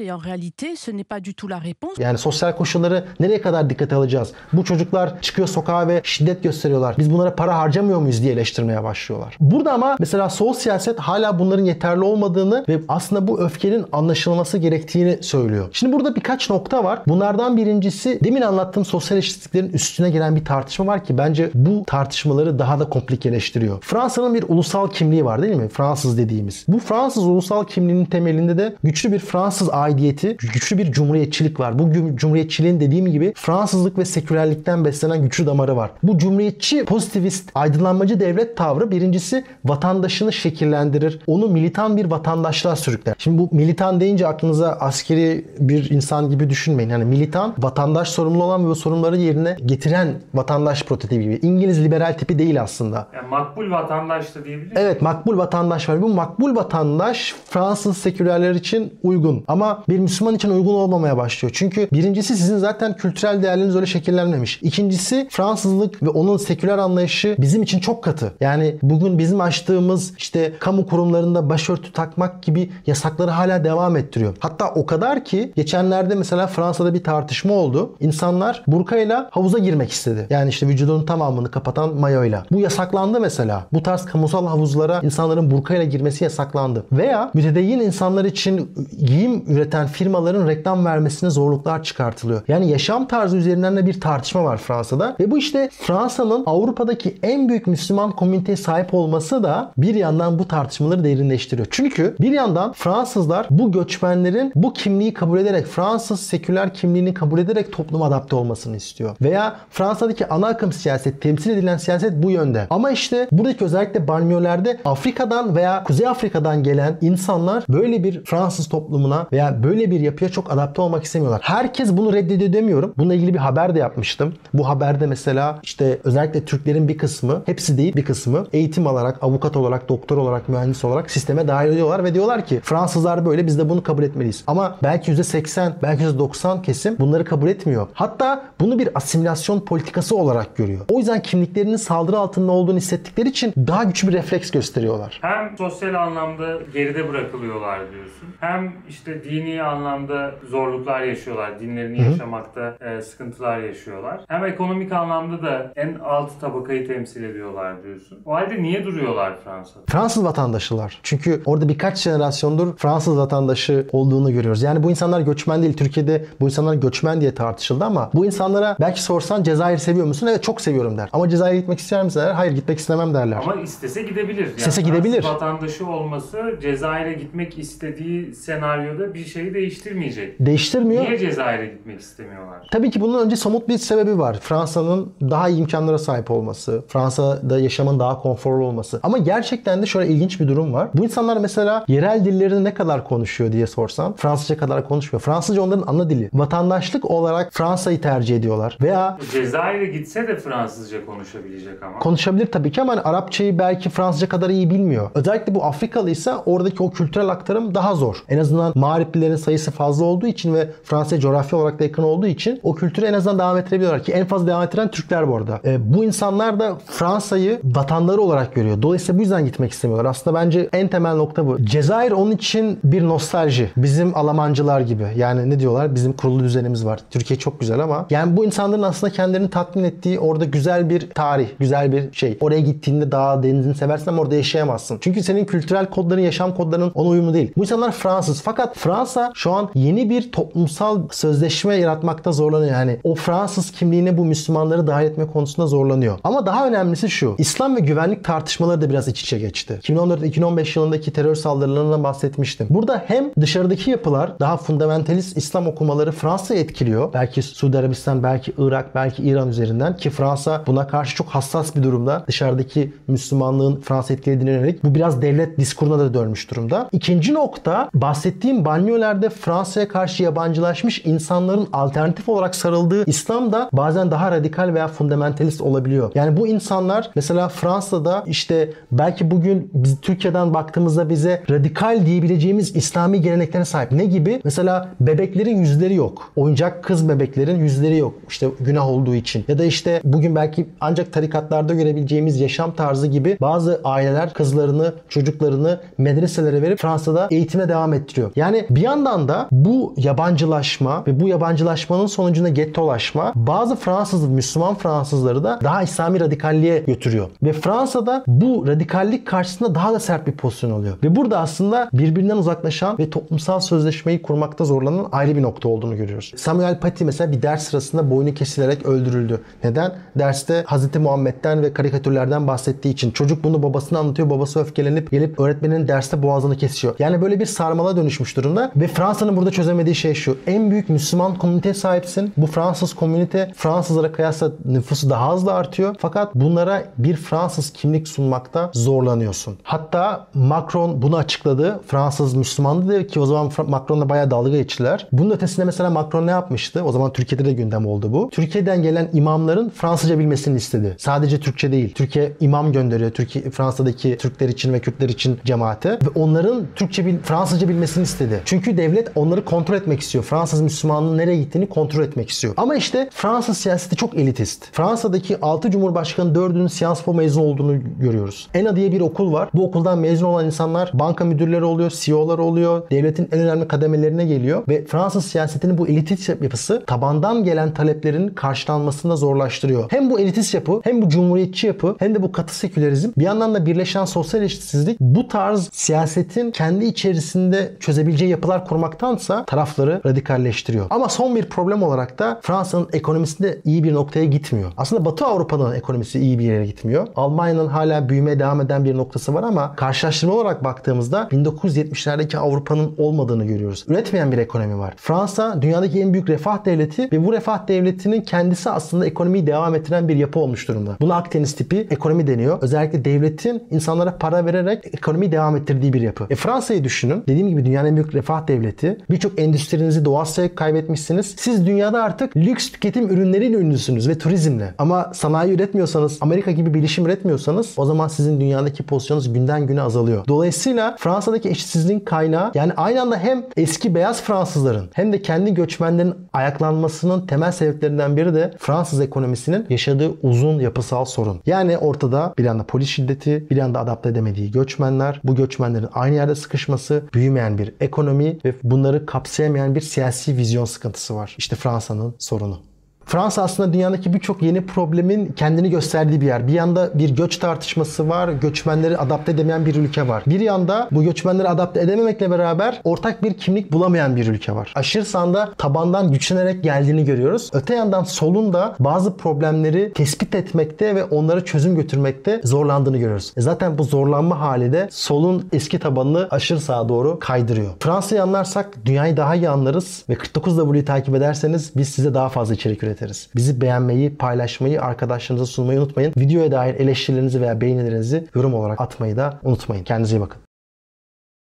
Et 0.00 0.12
en 0.12 0.18
réalité, 0.18 0.76
ce 0.76 0.90
n'est 0.90 1.08
pas 1.08 1.24
du 1.24 1.34
tout 1.34 1.50
la 1.50 1.58
réponse. 1.58 2.02
Yani 2.02 2.18
sosyal 2.18 2.56
koşulları 2.56 3.04
nereye 3.20 3.40
kadar 3.40 3.70
dikkate 3.70 3.94
alacağız? 3.94 4.32
Bu 4.52 4.64
çocuklar 4.64 5.20
çıkıyor 5.20 5.48
sokağa 5.48 5.88
ve 5.88 6.00
şiddet 6.04 6.42
gösteriyorlar. 6.42 6.94
Biz 6.98 7.10
bunlara 7.10 7.34
para 7.34 7.58
harcamıyor 7.58 8.00
muyuz 8.00 8.22
diye 8.22 8.32
eleştirmeye 8.32 8.82
başlıyorlar. 8.82 9.36
Burada 9.40 9.72
ama 9.72 9.96
mesela 9.98 10.30
sol 10.30 10.52
siyaset 10.52 10.98
hala 10.98 11.38
bunların 11.38 11.64
yeterli 11.64 12.00
olmadığını 12.00 12.64
ve 12.68 12.80
aslında 12.88 13.28
bu 13.28 13.40
öfkenin 13.40 13.84
anlaşılması 13.92 14.58
gerektiğini 14.58 15.22
söylüyor. 15.22 15.68
Şimdi 15.72 15.92
burada 15.92 16.16
birkaç 16.16 16.50
nokta 16.50 16.84
var. 16.84 17.00
Bunlardan 17.08 17.56
birincisi 17.56 18.18
demin 18.24 18.42
anlattığım 18.42 18.84
sosyal 18.84 19.18
eşitliklerin 19.18 19.72
üstüne 19.72 20.10
gelen 20.10 20.36
bir 20.36 20.44
tartışma 20.44 20.86
var 20.86 21.04
ki 21.04 21.18
bence 21.18 21.50
bu 21.54 21.84
tartışmaları 22.04 22.58
daha 22.58 22.80
da 22.80 22.88
komplikeleştiriyor. 22.88 23.78
Fransa'nın 23.80 24.34
bir 24.34 24.44
ulusal 24.48 24.88
kimliği 24.90 25.24
var 25.24 25.42
değil 25.42 25.56
mi? 25.56 25.68
Fransız 25.68 26.18
dediğimiz. 26.18 26.64
Bu 26.68 26.78
Fransız 26.78 27.26
ulusal 27.26 27.64
kimliğinin 27.64 28.04
temelinde 28.04 28.58
de 28.58 28.76
güçlü 28.84 29.12
bir 29.12 29.18
Fransız 29.18 29.68
aidiyeti, 29.72 30.36
güçlü 30.36 30.78
bir 30.78 30.92
cumhuriyetçilik 30.92 31.60
var. 31.60 31.78
Bu 31.78 32.16
cumhuriyetçiliğin 32.16 32.80
dediğim 32.80 33.06
gibi 33.06 33.32
Fransızlık 33.36 33.98
ve 33.98 34.04
sekülerlikten 34.04 34.84
beslenen 34.84 35.22
güçlü 35.22 35.46
damarı 35.46 35.76
var. 35.76 35.90
Bu 36.02 36.18
cumhuriyetçi 36.18 36.84
pozitivist 36.84 37.50
aydınlanmacı 37.54 38.20
devlet 38.20 38.56
tavrı 38.56 38.90
birincisi 38.90 39.44
vatandaşını 39.64 40.32
şekillendirir. 40.32 41.18
Onu 41.26 41.48
militan 41.48 41.96
bir 41.96 42.04
vatandaşlığa 42.04 42.76
sürükler. 42.76 43.14
Şimdi 43.18 43.38
bu 43.38 43.48
militan 43.52 44.00
deyince 44.00 44.26
aklınıza 44.26 44.72
askeri 44.80 45.44
bir 45.58 45.90
insan 45.90 46.30
gibi 46.30 46.50
düşünmeyin. 46.50 46.90
Yani 46.90 47.04
militan 47.04 47.54
vatandaş 47.58 48.08
sorumlu 48.08 48.44
olan 48.44 48.64
ve 48.64 48.68
bu 48.68 48.74
sorumluları 48.74 49.16
yerine 49.16 49.56
getiren 49.66 50.08
vatandaş 50.34 50.84
prototipi 50.84 51.22
gibi. 51.22 51.38
İngiliz 51.42 51.84
liberal 51.84 51.93
tipi 52.18 52.38
değil 52.38 52.62
aslında. 52.62 53.06
Yani 53.14 53.28
makbul 53.28 53.70
vatandaş 53.70 54.34
da 54.34 54.44
diyebilir 54.44 54.72
Evet 54.76 55.02
makbul 55.02 55.38
vatandaş 55.38 55.88
var. 55.88 56.02
Bu 56.02 56.08
makbul 56.08 56.56
vatandaş 56.56 57.34
Fransız 57.50 57.98
sekülerler 57.98 58.54
için 58.54 58.98
uygun. 59.02 59.44
Ama 59.48 59.84
bir 59.88 59.98
Müslüman 59.98 60.34
için 60.34 60.50
uygun 60.50 60.74
olmamaya 60.74 61.16
başlıyor. 61.16 61.52
Çünkü 61.54 61.88
birincisi 61.92 62.36
sizin 62.36 62.58
zaten 62.58 62.96
kültürel 62.96 63.42
değerleriniz 63.42 63.76
öyle 63.76 63.86
şekillenmemiş. 63.86 64.58
İkincisi 64.62 65.28
Fransızlık 65.30 66.02
ve 66.02 66.08
onun 66.08 66.36
seküler 66.36 66.78
anlayışı 66.78 67.36
bizim 67.38 67.62
için 67.62 67.78
çok 67.78 68.04
katı. 68.04 68.32
Yani 68.40 68.76
bugün 68.82 69.18
bizim 69.18 69.40
açtığımız 69.40 70.14
işte 70.18 70.52
kamu 70.60 70.86
kurumlarında 70.86 71.48
başörtü 71.48 71.92
takmak 71.92 72.42
gibi 72.42 72.70
yasakları 72.86 73.30
hala 73.30 73.64
devam 73.64 73.96
ettiriyor. 73.96 74.34
Hatta 74.40 74.70
o 74.74 74.86
kadar 74.86 75.24
ki 75.24 75.52
geçenlerde 75.56 76.14
mesela 76.14 76.46
Fransa'da 76.46 76.94
bir 76.94 77.04
tartışma 77.04 77.54
oldu. 77.54 77.94
İnsanlar 78.00 78.62
burkayla 78.66 79.28
havuza 79.30 79.58
girmek 79.58 79.90
istedi. 79.90 80.26
Yani 80.30 80.48
işte 80.48 80.68
vücudunun 80.68 81.06
tamamını 81.06 81.50
kapatan 81.74 82.00
mayoyla. 82.00 82.44
Bu 82.52 82.60
yasaklandı 82.60 83.20
mesela. 83.20 83.66
Bu 83.72 83.82
tarz 83.82 84.04
kamusal 84.04 84.46
havuzlara 84.46 85.00
insanların 85.02 85.50
burkayla 85.50 85.84
girmesi 85.84 86.24
yasaklandı. 86.24 86.84
Veya 86.92 87.30
mütedeyyin 87.34 87.80
insanlar 87.80 88.24
için 88.24 88.70
giyim 89.04 89.44
üreten 89.48 89.86
firmaların 89.86 90.48
reklam 90.48 90.84
vermesine 90.84 91.30
zorluklar 91.30 91.82
çıkartılıyor. 91.82 92.42
Yani 92.48 92.70
yaşam 92.70 93.08
tarzı 93.08 93.36
üzerinden 93.36 93.76
de 93.76 93.86
bir 93.86 94.00
tartışma 94.00 94.44
var 94.44 94.56
Fransa'da. 94.56 95.16
Ve 95.20 95.30
bu 95.30 95.38
işte 95.38 95.68
Fransa'nın 95.72 96.42
Avrupa'daki 96.46 97.18
en 97.22 97.48
büyük 97.48 97.66
Müslüman 97.66 98.10
komüniteye 98.10 98.56
sahip 98.56 98.94
olması 98.94 99.42
da 99.42 99.72
bir 99.76 99.94
yandan 99.94 100.38
bu 100.38 100.48
tartışmaları 100.48 101.04
derinleştiriyor. 101.04 101.68
Çünkü 101.70 102.16
bir 102.20 102.32
yandan 102.32 102.72
Fransızlar 102.72 103.46
bu 103.50 103.72
göçmenlerin 103.72 104.52
bu 104.54 104.72
kimliği 104.72 105.14
kabul 105.14 105.38
ederek 105.38 105.66
Fransız 105.66 106.20
seküler 106.20 106.74
kimliğini 106.74 107.14
kabul 107.14 107.38
ederek 107.38 107.72
topluma 107.72 108.06
adapte 108.06 108.36
olmasını 108.36 108.76
istiyor. 108.76 109.16
Veya 109.22 109.56
Fransa'daki 109.70 110.28
ana 110.28 110.46
akım 110.46 110.72
siyaset, 110.72 111.22
temsil 111.22 111.50
edilen 111.50 111.63
siyaset 111.76 112.22
bu 112.22 112.30
yönde. 112.30 112.66
Ama 112.70 112.90
işte 112.90 113.28
buradaki 113.32 113.64
özellikle 113.64 114.08
banliyölerde 114.08 114.78
Afrika'dan 114.84 115.56
veya 115.56 115.84
Kuzey 115.84 116.08
Afrika'dan 116.08 116.62
gelen 116.62 116.98
insanlar 117.00 117.64
böyle 117.68 118.04
bir 118.04 118.24
Fransız 118.24 118.68
toplumuna 118.68 119.26
veya 119.32 119.62
böyle 119.62 119.90
bir 119.90 120.00
yapıya 120.00 120.30
çok 120.30 120.52
adapte 120.52 120.82
olmak 120.82 121.04
istemiyorlar. 121.04 121.40
Herkes 121.44 121.92
bunu 121.92 122.12
reddediyor 122.12 122.52
demiyorum. 122.52 122.94
Bununla 122.98 123.14
ilgili 123.14 123.34
bir 123.34 123.38
haber 123.38 123.74
de 123.74 123.78
yapmıştım. 123.78 124.34
Bu 124.54 124.68
haberde 124.68 125.06
mesela 125.06 125.58
işte 125.62 125.98
özellikle 126.04 126.44
Türklerin 126.44 126.88
bir 126.88 126.98
kısmı, 126.98 127.42
hepsi 127.46 127.78
değil 127.78 127.96
bir 127.96 128.04
kısmı 128.04 128.46
eğitim 128.52 128.86
alarak, 128.86 129.22
avukat 129.22 129.56
olarak, 129.56 129.88
doktor 129.88 130.16
olarak, 130.16 130.48
mühendis 130.48 130.84
olarak 130.84 131.10
sisteme 131.10 131.48
dahil 131.48 131.68
ediyorlar 131.68 132.04
ve 132.04 132.14
diyorlar 132.14 132.46
ki 132.46 132.60
Fransızlar 132.62 133.26
böyle 133.26 133.46
biz 133.46 133.58
de 133.58 133.68
bunu 133.68 133.82
kabul 133.82 134.02
etmeliyiz. 134.02 134.44
Ama 134.46 134.76
belki 134.82 135.12
%80, 135.12 135.72
belki 135.82 136.04
%90 136.04 136.62
kesim 136.62 136.96
bunları 136.98 137.24
kabul 137.24 137.48
etmiyor. 137.48 137.86
Hatta 137.94 138.42
bunu 138.60 138.78
bir 138.78 138.88
asimilasyon 138.94 139.60
politikası 139.60 140.16
olarak 140.16 140.56
görüyor. 140.56 140.80
O 140.90 140.98
yüzden 140.98 141.22
kimliklerinin 141.54 141.76
saldırı 141.76 142.18
altında 142.18 142.52
olduğunu 142.52 142.76
hissettikleri 142.76 143.28
için 143.28 143.52
daha 143.56 143.84
güçlü 143.84 144.08
bir 144.08 144.12
refleks 144.12 144.50
gösteriyorlar. 144.50 145.18
Hem 145.22 145.58
sosyal 145.58 145.94
anlamda 145.94 146.58
geride 146.72 147.08
bırakılıyorlar 147.08 147.78
diyorsun. 147.92 148.28
Hem 148.40 148.72
işte 148.88 149.24
dini 149.24 149.62
anlamda 149.62 150.30
zorluklar 150.50 151.00
yaşıyorlar. 151.00 151.60
Dinlerini 151.60 152.02
yaşamakta 152.02 152.76
e, 152.80 153.02
sıkıntılar 153.02 153.58
yaşıyorlar. 153.58 154.20
Hem 154.28 154.44
ekonomik 154.44 154.92
anlamda 154.92 155.42
da 155.42 155.72
en 155.76 155.94
alt 156.04 156.40
tabakayı 156.40 156.86
temsil 156.86 157.24
ediyorlar 157.24 157.82
diyorsun. 157.82 158.18
O 158.26 158.32
halde 158.32 158.62
niye 158.62 158.84
duruyorlar 158.84 159.32
Fransa'da? 159.44 159.84
Fransız 159.88 160.24
vatandaşılar. 160.24 160.98
Çünkü 161.02 161.42
orada 161.44 161.68
birkaç 161.68 162.02
jenerasyondur 162.02 162.76
Fransız 162.76 163.16
vatandaşı 163.18 163.86
olduğunu 163.92 164.32
görüyoruz. 164.32 164.62
Yani 164.62 164.82
bu 164.82 164.90
insanlar 164.90 165.20
göçmen 165.20 165.62
değil. 165.62 165.76
Türkiye'de 165.76 166.24
bu 166.40 166.44
insanlar 166.44 166.74
göçmen 166.74 167.20
diye 167.20 167.34
tartışıldı 167.34 167.84
ama 167.84 168.10
bu 168.14 168.26
insanlara 168.26 168.76
belki 168.80 169.02
sorsan 169.02 169.42
Cezayir 169.42 169.78
seviyor 169.78 170.06
musun? 170.06 170.26
Evet 170.26 170.42
çok 170.42 170.60
seviyorum 170.60 170.98
der. 170.98 171.08
Ama 171.12 171.28
Cezayir'e 171.44 171.60
gitmek 171.60 171.78
ister 171.78 172.02
misin? 172.04 172.20
Der. 172.20 172.30
Hayır 172.30 172.52
gitmek 172.52 172.78
istemem 172.78 173.14
derler. 173.14 173.38
Ama 173.42 173.54
istese 173.62 174.02
gidebilir. 174.02 174.38
Yani 174.44 174.48
İstese 174.56 174.64
Fransız 174.82 174.84
gidebilir. 174.84 175.24
vatandaşı 175.24 175.86
olması 175.86 176.38
Cezayir'e 176.62 177.12
gitmek 177.12 177.58
istediği 177.58 178.34
senaryoda 178.34 179.14
bir 179.14 179.24
şeyi 179.24 179.54
değiştirmeyecek. 179.54 180.36
Değiştirmiyor. 180.40 181.04
Niye 181.04 181.18
Cezayir'e 181.18 181.66
gitmek 181.66 182.00
istemiyorlar? 182.00 182.66
Tabii 182.72 182.90
ki 182.90 183.00
bunun 183.00 183.24
önce 183.26 183.36
somut 183.36 183.68
bir 183.68 183.78
sebebi 183.78 184.18
var. 184.18 184.38
Fransa'nın 184.40 185.12
daha 185.20 185.48
iyi 185.48 185.60
imkanlara 185.60 185.98
sahip 185.98 186.30
olması, 186.30 186.84
Fransa'da 186.88 187.58
yaşamın 187.58 187.98
daha 187.98 188.22
konforlu 188.22 188.64
olması. 188.64 189.00
Ama 189.02 189.18
gerçekten 189.18 189.82
de 189.82 189.86
şöyle 189.86 190.08
ilginç 190.12 190.40
bir 190.40 190.48
durum 190.48 190.72
var. 190.72 190.88
Bu 190.94 191.04
insanlar 191.04 191.36
mesela 191.36 191.84
yerel 191.88 192.24
dillerini 192.24 192.64
ne 192.64 192.74
kadar 192.74 193.04
konuşuyor 193.04 193.52
diye 193.52 193.66
sorsan 193.66 194.12
Fransızca 194.16 194.56
kadar 194.56 194.88
konuşmuyor. 194.88 195.20
Fransızca 195.20 195.62
onların 195.62 195.84
ana 195.86 196.10
dili. 196.10 196.30
Vatandaşlık 196.32 197.10
olarak 197.10 197.52
Fransa'yı 197.52 198.00
tercih 198.00 198.36
ediyorlar. 198.36 198.78
Veya 198.82 199.18
Cezayir'e 199.32 199.86
gitse 199.86 200.28
de 200.28 200.36
Fransızca 200.36 201.06
konuşamaz. 201.06 201.33
Konuşabilecek 201.34 201.82
ama. 201.82 201.98
konuşabilir 201.98 202.46
tabii 202.46 202.72
ki 202.72 202.82
ama 202.82 202.92
hani 202.92 203.00
Arapçayı 203.00 203.58
belki 203.58 203.90
Fransızca 203.90 204.28
kadar 204.28 204.50
iyi 204.50 204.70
bilmiyor. 204.70 205.10
Özellikle 205.14 205.54
bu 205.54 205.64
Afrikalıysa 205.64 206.42
oradaki 206.46 206.82
o 206.82 206.90
kültürel 206.90 207.28
aktarım 207.28 207.74
daha 207.74 207.94
zor. 207.94 208.24
En 208.28 208.38
azından 208.38 208.72
mağriplilerin 208.74 209.36
sayısı 209.36 209.70
fazla 209.70 210.04
olduğu 210.04 210.26
için 210.26 210.54
ve 210.54 210.68
Fransa'ya 210.84 211.20
coğrafi 211.20 211.56
olarak 211.56 211.78
da 211.78 211.84
yakın 211.84 212.02
olduğu 212.02 212.26
için 212.26 212.60
o 212.62 212.74
kültürü 212.74 213.06
en 213.06 213.12
azından 213.12 213.38
devam 213.38 213.56
ettirebiliyorlar 213.56 214.02
ki 214.02 214.12
en 214.12 214.26
fazla 214.26 214.46
devam 214.46 214.62
ettiren 214.62 214.90
Türkler 214.90 215.28
bu 215.28 215.36
arada. 215.36 215.60
E, 215.64 215.94
bu 215.94 216.04
insanlar 216.04 216.60
da 216.60 216.76
Fransa'yı 216.86 217.60
vatanları 217.64 218.20
olarak 218.20 218.54
görüyor. 218.54 218.82
Dolayısıyla 218.82 219.18
bu 219.18 219.22
yüzden 219.22 219.44
gitmek 219.44 219.72
istemiyorlar. 219.72 220.10
Aslında 220.10 220.40
bence 220.40 220.68
en 220.72 220.88
temel 220.88 221.14
nokta 221.14 221.46
bu. 221.46 221.64
Cezayir 221.64 222.12
onun 222.12 222.30
için 222.30 222.78
bir 222.84 223.02
nostalji. 223.04 223.70
Bizim 223.76 224.16
Almancılar 224.16 224.80
gibi. 224.80 225.06
Yani 225.16 225.50
ne 225.50 225.60
diyorlar? 225.60 225.94
Bizim 225.94 226.12
kurulu 226.12 226.44
düzenimiz 226.44 226.86
var. 226.86 227.00
Türkiye 227.10 227.38
çok 227.38 227.60
güzel 227.60 227.80
ama 227.80 228.06
yani 228.10 228.36
bu 228.36 228.44
insanların 228.44 228.82
aslında 228.82 229.12
kendilerini 229.12 229.50
tatmin 229.50 229.84
ettiği 229.84 230.18
orada 230.18 230.44
güzel 230.44 230.90
bir 230.90 231.10
tarih, 231.24 231.48
güzel 231.58 231.92
bir 231.92 232.12
şey. 232.12 232.38
Oraya 232.40 232.60
gittiğinde 232.60 233.12
dağ, 233.12 233.42
denizini 233.42 233.74
seversin 233.74 234.10
ama 234.10 234.22
orada 234.22 234.34
yaşayamazsın. 234.34 234.98
Çünkü 235.00 235.22
senin 235.22 235.44
kültürel 235.44 235.90
kodların, 235.90 236.20
yaşam 236.20 236.54
kodlarının 236.54 236.92
ona 236.94 237.08
uyumlu 237.08 237.34
değil. 237.34 237.52
Bu 237.56 237.60
insanlar 237.60 237.92
Fransız. 237.92 238.42
Fakat 238.42 238.76
Fransa 238.76 239.32
şu 239.34 239.52
an 239.52 239.70
yeni 239.74 240.10
bir 240.10 240.32
toplumsal 240.32 241.02
sözleşme 241.10 241.76
yaratmakta 241.76 242.32
zorlanıyor. 242.32 242.72
Yani 242.72 242.98
o 243.04 243.14
Fransız 243.14 243.72
kimliğine 243.72 244.18
bu 244.18 244.24
Müslümanları 244.24 244.86
dahil 244.86 245.06
etme 245.06 245.26
konusunda 245.26 245.66
zorlanıyor. 245.66 246.18
Ama 246.24 246.46
daha 246.46 246.66
önemlisi 246.68 247.10
şu. 247.10 247.34
İslam 247.38 247.76
ve 247.76 247.80
güvenlik 247.80 248.24
tartışmaları 248.24 248.80
da 248.80 248.90
biraz 248.90 249.08
iç 249.08 249.20
içe 249.20 249.38
geçti. 249.38 249.80
2014-2015 249.82 250.78
yılındaki 250.78 251.12
terör 251.12 251.34
saldırılarından 251.34 252.04
bahsetmiştim. 252.04 252.66
Burada 252.70 253.04
hem 253.06 253.30
dışarıdaki 253.40 253.90
yapılar 253.90 254.38
daha 254.40 254.56
fundamentalist 254.56 255.36
İslam 255.36 255.66
okumaları 255.66 256.12
Fransa'yı 256.12 256.60
etkiliyor. 256.60 257.12
Belki 257.12 257.42
Suudi 257.42 257.78
Arabistan, 257.78 258.22
belki 258.22 258.52
Irak, 258.58 258.94
belki 258.94 259.22
İran 259.22 259.48
üzerinden 259.48 259.96
ki 259.96 260.10
Fransa 260.10 260.62
buna 260.66 260.86
karşı 260.86 261.13
çok 261.14 261.28
hassas 261.28 261.76
bir 261.76 261.82
durumda. 261.82 262.24
Dışarıdaki 262.28 262.92
Müslümanlığın 263.08 263.80
Fransa 263.80 264.14
etkilediğine 264.14 264.50
yönelik 264.50 264.84
bu 264.84 264.94
biraz 264.94 265.22
devlet 265.22 265.58
diskuruna 265.58 265.98
da 265.98 266.14
dönmüş 266.14 266.50
durumda. 266.50 266.88
İkinci 266.92 267.34
nokta 267.34 267.90
bahsettiğim 267.94 268.64
banliyölerde 268.64 269.30
Fransa'ya 269.30 269.88
karşı 269.88 270.22
yabancılaşmış 270.22 271.02
insanların 271.04 271.68
alternatif 271.72 272.28
olarak 272.28 272.54
sarıldığı 272.54 273.04
İslam 273.06 273.52
da 273.52 273.68
bazen 273.72 274.10
daha 274.10 274.30
radikal 274.30 274.74
veya 274.74 274.88
fundamentalist 274.88 275.60
olabiliyor. 275.60 276.10
Yani 276.14 276.36
bu 276.36 276.46
insanlar 276.46 277.10
mesela 277.14 277.48
Fransa'da 277.48 278.24
işte 278.26 278.70
belki 278.92 279.30
bugün 279.30 279.70
biz 279.74 280.00
Türkiye'den 280.00 280.54
baktığımızda 280.54 281.08
bize 281.08 281.42
radikal 281.50 282.06
diyebileceğimiz 282.06 282.76
İslami 282.76 283.20
geleneklere 283.20 283.64
sahip. 283.64 283.92
Ne 283.92 284.04
gibi? 284.04 284.40
Mesela 284.44 284.88
bebeklerin 285.00 285.56
yüzleri 285.56 285.94
yok. 285.94 286.32
Oyuncak 286.36 286.84
kız 286.84 287.08
bebeklerin 287.08 287.58
yüzleri 287.58 287.96
yok. 287.96 288.14
İşte 288.28 288.48
günah 288.60 288.88
olduğu 288.88 289.14
için. 289.14 289.44
Ya 289.48 289.58
da 289.58 289.64
işte 289.64 290.00
bugün 290.04 290.34
belki 290.34 290.66
ancak 290.80 291.03
tarikatlarda 291.12 291.74
görebileceğimiz 291.74 292.40
yaşam 292.40 292.74
tarzı 292.74 293.06
gibi 293.06 293.38
bazı 293.40 293.80
aileler 293.84 294.32
kızlarını, 294.32 294.92
çocuklarını 295.08 295.80
medreselere 295.98 296.62
verip 296.62 296.78
Fransa'da 296.78 297.28
eğitime 297.30 297.68
devam 297.68 297.92
ettiriyor. 297.92 298.30
Yani 298.36 298.66
bir 298.70 298.80
yandan 298.80 299.28
da 299.28 299.48
bu 299.52 299.94
yabancılaşma 299.96 301.04
ve 301.06 301.20
bu 301.20 301.28
yabancılaşmanın 301.28 302.06
sonucunda 302.06 302.48
gettolaşma 302.48 303.32
bazı 303.34 303.76
Fransız, 303.76 304.28
Müslüman 304.28 304.74
Fransızları 304.74 305.44
da 305.44 305.58
daha 305.64 305.82
İslami 305.82 306.20
radikalliğe 306.20 306.78
götürüyor. 306.78 307.30
Ve 307.42 307.52
Fransa'da 307.52 308.24
bu 308.26 308.66
radikallik 308.66 309.26
karşısında 309.26 309.74
daha 309.74 309.92
da 309.92 310.00
sert 310.00 310.26
bir 310.26 310.32
pozisyon 310.32 310.70
oluyor. 310.70 310.96
Ve 311.02 311.16
burada 311.16 311.38
aslında 311.38 311.88
birbirinden 311.92 312.36
uzaklaşan 312.36 312.98
ve 312.98 313.10
toplumsal 313.10 313.60
sözleşmeyi 313.60 314.22
kurmakta 314.22 314.64
zorlanan 314.64 315.06
ayrı 315.12 315.36
bir 315.36 315.42
nokta 315.42 315.68
olduğunu 315.68 315.96
görüyoruz. 315.96 316.32
Samuel 316.36 316.80
Paty 316.80 317.04
mesela 317.04 317.32
bir 317.32 317.42
ders 317.42 317.68
sırasında 317.68 318.10
boynu 318.10 318.34
kesilerek 318.34 318.86
öldürüldü. 318.86 319.40
Neden? 319.64 319.92
Derste 320.18 320.64
Hz. 320.68 320.83
Muhammed'den 320.98 321.62
ve 321.62 321.72
karikatürlerden 321.72 322.46
bahsettiği 322.46 322.94
için. 322.94 323.10
Çocuk 323.10 323.44
bunu 323.44 323.62
babasına 323.62 323.98
anlatıyor. 323.98 324.30
Babası 324.30 324.60
öfkelenip 324.60 325.10
gelip 325.10 325.40
öğretmenin 325.40 325.88
derste 325.88 326.22
boğazını 326.22 326.56
kesiyor. 326.56 326.94
Yani 326.98 327.22
böyle 327.22 327.40
bir 327.40 327.46
sarmala 327.46 327.96
dönüşmüş 327.96 328.36
durumda. 328.36 328.72
Ve 328.76 328.88
Fransa'nın 328.88 329.36
burada 329.36 329.50
çözemediği 329.50 329.94
şey 329.94 330.14
şu. 330.14 330.36
En 330.46 330.70
büyük 330.70 330.88
Müslüman 330.88 331.34
komüniteye 331.38 331.74
sahipsin. 331.74 332.32
Bu 332.36 332.46
Fransız 332.46 332.94
komünite 332.94 333.52
Fransızlara 333.56 334.12
kıyasla 334.12 334.52
nüfusu 334.64 335.10
daha 335.10 335.34
hızlı 335.34 335.52
artıyor. 335.52 335.94
Fakat 335.98 336.34
bunlara 336.34 336.84
bir 336.98 337.16
Fransız 337.16 337.70
kimlik 337.72 338.08
sunmakta 338.08 338.70
zorlanıyorsun. 338.74 339.58
Hatta 339.62 340.26
Macron 340.34 341.02
bunu 341.02 341.16
açıkladı. 341.16 341.80
Fransız 341.86 342.34
Müslümandı 342.34 342.92
dedi 342.92 343.06
ki 343.06 343.20
o 343.20 343.26
zaman 343.26 343.50
Macron'la 343.68 344.08
bayağı 344.08 344.30
dalga 344.30 344.50
geçtiler. 344.50 345.08
Bunun 345.12 345.30
ötesinde 345.30 345.64
mesela 345.64 345.90
Macron 345.90 346.26
ne 346.26 346.30
yapmıştı? 346.30 346.84
O 346.84 346.92
zaman 346.92 347.12
Türkiye'de 347.12 347.44
de 347.44 347.52
gündem 347.52 347.86
oldu 347.86 348.12
bu. 348.12 348.28
Türkiye'den 348.32 348.82
gelen 348.82 349.10
imamların 349.12 349.70
Fransızca 349.70 350.18
bilmesini 350.18 350.56
istedi. 350.56 350.73
Sadece 350.98 351.40
Türkçe 351.40 351.72
değil. 351.72 351.94
Türkiye 351.94 352.32
imam 352.40 352.72
gönderiyor. 352.72 353.10
Türkiye 353.10 353.50
Fransa'daki 353.50 354.16
Türkler 354.18 354.48
için 354.48 354.72
ve 354.72 354.80
Kürtler 354.80 355.08
için 355.08 355.38
cemaate 355.44 355.90
ve 355.90 356.08
onların 356.14 356.66
Türkçe 356.76 357.06
bil, 357.06 357.18
Fransızca 357.22 357.68
bilmesini 357.68 358.02
istedi. 358.02 358.40
Çünkü 358.44 358.76
devlet 358.76 359.10
onları 359.14 359.44
kontrol 359.44 359.74
etmek 359.74 360.00
istiyor. 360.00 360.24
Fransız 360.24 360.60
Müslümanlığın 360.60 361.18
nereye 361.18 361.36
gittiğini 361.36 361.68
kontrol 361.68 362.02
etmek 362.02 362.30
istiyor. 362.30 362.54
Ama 362.56 362.76
işte 362.76 363.08
Fransız 363.12 363.58
siyaseti 363.58 363.96
çok 363.96 364.14
elitist. 364.14 364.68
Fransa'daki 364.72 365.40
6 365.40 365.70
Cumhurbaşkanı 365.70 366.32
4'ünün 366.32 366.68
Sciences 366.68 367.04
Po 367.04 367.14
mezun 367.14 367.42
olduğunu 367.42 367.76
görüyoruz. 368.00 368.48
ENA 368.54 368.76
diye 368.76 368.92
bir 368.92 369.00
okul 369.00 369.32
var. 369.32 369.48
Bu 369.54 369.66
okuldan 369.66 369.98
mezun 369.98 370.26
olan 370.26 370.46
insanlar 370.46 370.90
banka 370.94 371.24
müdürleri 371.24 371.64
oluyor, 371.64 371.90
CEO'lar 371.90 372.38
oluyor. 372.38 372.90
Devletin 372.90 373.28
en 373.32 373.40
önemli 373.40 373.68
kademelerine 373.68 374.24
geliyor 374.24 374.62
ve 374.68 374.84
Fransız 374.84 375.24
siyasetinin 375.24 375.78
bu 375.78 375.88
elitist 375.88 376.28
yapısı 376.28 376.82
tabandan 376.86 377.44
gelen 377.44 377.74
taleplerin 377.74 378.28
karşılanmasını 378.28 379.12
da 379.12 379.16
zorlaştırıyor. 379.16 379.90
Hem 379.90 380.10
bu 380.10 380.20
elitist 380.20 380.54
yapı, 380.54 380.63
hem 380.84 381.02
bu 381.02 381.08
cumhuriyetçi 381.08 381.66
yapı, 381.66 381.96
hem 381.98 382.14
de 382.14 382.22
bu 382.22 382.32
katı 382.32 382.54
sekülerizm 382.54 383.10
bir 383.18 383.24
yandan 383.24 383.54
da 383.54 383.66
birleşen 383.66 384.04
sosyal 384.04 384.42
eşitsizlik 384.42 385.00
bu 385.00 385.28
tarz 385.28 385.68
siyasetin 385.72 386.50
kendi 386.50 386.84
içerisinde 386.84 387.72
çözebileceği 387.80 388.30
yapılar 388.30 388.66
kurmaktansa 388.66 389.44
tarafları 389.44 390.00
radikalleştiriyor. 390.06 390.86
Ama 390.90 391.08
son 391.08 391.36
bir 391.36 391.44
problem 391.44 391.82
olarak 391.82 392.18
da 392.18 392.40
Fransa'nın 392.42 392.88
ekonomisi 392.92 393.42
de 393.42 393.60
iyi 393.64 393.84
bir 393.84 393.94
noktaya 393.94 394.24
gitmiyor. 394.24 394.72
Aslında 394.76 395.04
Batı 395.04 395.24
Avrupa'nın 395.24 395.74
ekonomisi 395.74 396.20
iyi 396.20 396.38
bir 396.38 396.44
yere 396.44 396.66
gitmiyor. 396.66 397.06
Almanya'nın 397.16 397.66
hala 397.66 398.08
büyümeye 398.08 398.38
devam 398.38 398.60
eden 398.60 398.84
bir 398.84 398.96
noktası 398.96 399.34
var 399.34 399.42
ama 399.42 399.76
karşılaştırma 399.76 400.34
olarak 400.34 400.64
baktığımızda 400.64 401.28
1970'lerdeki 401.32 402.38
Avrupa'nın 402.38 402.94
olmadığını 402.98 403.44
görüyoruz. 403.44 403.84
Üretmeyen 403.88 404.32
bir 404.32 404.38
ekonomi 404.38 404.78
var. 404.78 404.94
Fransa 404.96 405.62
dünyadaki 405.62 406.00
en 406.00 406.12
büyük 406.12 406.28
refah 406.28 406.64
devleti 406.64 407.08
ve 407.12 407.26
bu 407.26 407.32
refah 407.32 407.68
devletinin 407.68 408.20
kendisi 408.20 408.70
aslında 408.70 409.06
ekonomiyi 409.06 409.46
devam 409.46 409.74
ettiren 409.74 410.08
bir 410.08 410.16
yapı 410.16 410.38
olmuş 410.38 410.53
durumda. 410.68 410.96
Buna 411.00 411.14
Akdeniz 411.16 411.54
tipi 411.54 411.86
ekonomi 411.90 412.26
deniyor. 412.26 412.58
Özellikle 412.62 413.04
devletin 413.04 413.62
insanlara 413.70 414.18
para 414.18 414.46
vererek 414.46 414.84
ekonomiyi 414.92 415.32
devam 415.32 415.56
ettirdiği 415.56 415.92
bir 415.92 416.00
yapı. 416.00 416.26
E 416.30 416.34
Fransa'yı 416.34 416.84
düşünün. 416.84 417.22
Dediğim 417.28 417.48
gibi 417.48 417.64
dünyanın 417.64 417.88
en 417.88 417.96
büyük 417.96 418.14
refah 418.14 418.48
devleti. 418.48 418.98
Birçok 419.10 419.40
endüstrinizi 419.40 420.04
Doğu 420.04 420.24
kaybetmişsiniz. 420.54 421.34
Siz 421.38 421.66
dünyada 421.66 422.02
artık 422.02 422.36
lüks 422.36 422.72
tüketim 422.72 423.10
ürünleriyle 423.10 423.56
ünlüsünüz 423.56 424.08
ve 424.08 424.18
turizmle. 424.18 424.74
Ama 424.78 425.10
sanayi 425.14 425.54
üretmiyorsanız, 425.54 426.18
Amerika 426.20 426.50
gibi 426.50 426.74
bilişim 426.74 427.06
üretmiyorsanız 427.06 427.74
o 427.76 427.84
zaman 427.84 428.08
sizin 428.08 428.40
dünyadaki 428.40 428.82
pozisyonunuz 428.82 429.32
günden 429.32 429.66
güne 429.66 429.82
azalıyor. 429.82 430.24
Dolayısıyla 430.28 430.96
Fransa'daki 430.98 431.48
eşitsizliğin 431.48 432.00
kaynağı 432.00 432.50
yani 432.54 432.72
aynı 432.76 433.02
anda 433.02 433.18
hem 433.18 433.44
eski 433.56 433.94
beyaz 433.94 434.22
Fransızların 434.22 434.88
hem 434.92 435.12
de 435.12 435.22
kendi 435.22 435.54
göçmenlerin 435.54 436.14
ayaklanmasının 436.32 437.26
temel 437.26 437.52
sebeplerinden 437.52 438.16
biri 438.16 438.34
de 438.34 438.54
Fransız 438.58 439.00
ekonomisinin 439.00 439.66
yaşadığı 439.70 440.10
uzun 440.22 440.43
yapısal 440.60 441.04
sorun. 441.04 441.40
Yani 441.46 441.78
ortada 441.78 442.34
bir 442.38 442.44
yanda 442.44 442.64
polis 442.66 442.88
şiddeti, 442.88 443.46
bir 443.50 443.56
yanda 443.56 443.80
adapte 443.80 444.08
edemediği 444.08 444.50
göçmenler, 444.50 445.20
bu 445.24 445.34
göçmenlerin 445.34 445.88
aynı 445.94 446.14
yerde 446.14 446.34
sıkışması, 446.34 447.02
büyümeyen 447.14 447.58
bir 447.58 447.74
ekonomi 447.80 448.38
ve 448.44 448.54
bunları 448.62 449.06
kapsayamayan 449.06 449.74
bir 449.74 449.80
siyasi 449.80 450.36
vizyon 450.36 450.64
sıkıntısı 450.64 451.16
var. 451.16 451.34
İşte 451.38 451.56
Fransa'nın 451.56 452.14
sorunu. 452.18 452.73
Fransa 453.06 453.42
aslında 453.42 453.72
dünyadaki 453.72 454.14
birçok 454.14 454.42
yeni 454.42 454.66
problemin 454.66 455.32
kendini 455.36 455.70
gösterdiği 455.70 456.20
bir 456.20 456.26
yer. 456.26 456.48
Bir 456.48 456.52
yanda 456.52 456.90
bir 456.94 457.16
göç 457.16 457.36
tartışması 457.36 458.08
var. 458.08 458.28
Göçmenleri 458.28 458.98
adapte 458.98 459.32
edemeyen 459.32 459.66
bir 459.66 459.74
ülke 459.74 460.08
var. 460.08 460.22
Bir 460.26 460.40
yanda 460.40 460.88
bu 460.90 461.02
göçmenleri 461.02 461.48
adapte 461.48 461.80
edememekle 461.80 462.30
beraber 462.30 462.80
ortak 462.84 463.22
bir 463.22 463.34
kimlik 463.34 463.72
bulamayan 463.72 464.16
bir 464.16 464.26
ülke 464.26 464.54
var. 464.54 464.72
Aşırı 464.74 465.04
sağında 465.04 465.52
tabandan 465.58 466.12
güçlenerek 466.12 466.64
geldiğini 466.64 467.04
görüyoruz. 467.04 467.50
Öte 467.52 467.74
yandan 467.74 468.04
solun 468.04 468.52
da 468.52 468.74
bazı 468.78 469.16
problemleri 469.16 469.92
tespit 469.92 470.34
etmekte 470.34 470.96
ve 470.96 471.04
onlara 471.04 471.44
çözüm 471.44 471.76
götürmekte 471.76 472.40
zorlandığını 472.44 472.98
görüyoruz. 472.98 473.32
E 473.36 473.40
zaten 473.40 473.78
bu 473.78 473.84
zorlanma 473.84 474.40
hali 474.40 474.72
de 474.72 474.88
solun 474.90 475.48
eski 475.52 475.78
tabanını 475.78 476.28
aşırı 476.30 476.60
sağa 476.60 476.88
doğru 476.88 477.18
kaydırıyor. 477.18 477.70
Fransa'yı 477.80 478.22
anlarsak 478.22 478.74
dünyayı 478.84 479.16
daha 479.16 479.34
iyi 479.34 479.48
anlarız 479.48 480.04
ve 480.08 480.14
49W'yu 480.14 480.84
takip 480.84 481.14
ederseniz 481.14 481.72
biz 481.76 481.88
size 481.88 482.14
daha 482.14 482.28
fazla 482.28 482.54
içerik 482.54 482.84
üreteriz. 482.94 483.28
Bizi 483.36 483.60
beğenmeyi, 483.60 484.16
paylaşmayı, 484.16 484.82
arkadaşlarınıza 484.82 485.46
sunmayı 485.46 485.80
unutmayın. 485.80 486.12
Videoya 486.16 486.52
dair 486.52 486.74
eleştirilerinizi 486.74 487.40
veya 487.40 487.60
beğenilerinizi 487.60 488.26
yorum 488.34 488.54
olarak 488.54 488.80
atmayı 488.80 489.16
da 489.16 489.38
unutmayın. 489.42 489.84
Kendinize 489.84 490.16
iyi 490.16 490.20
bakın. 490.20 490.43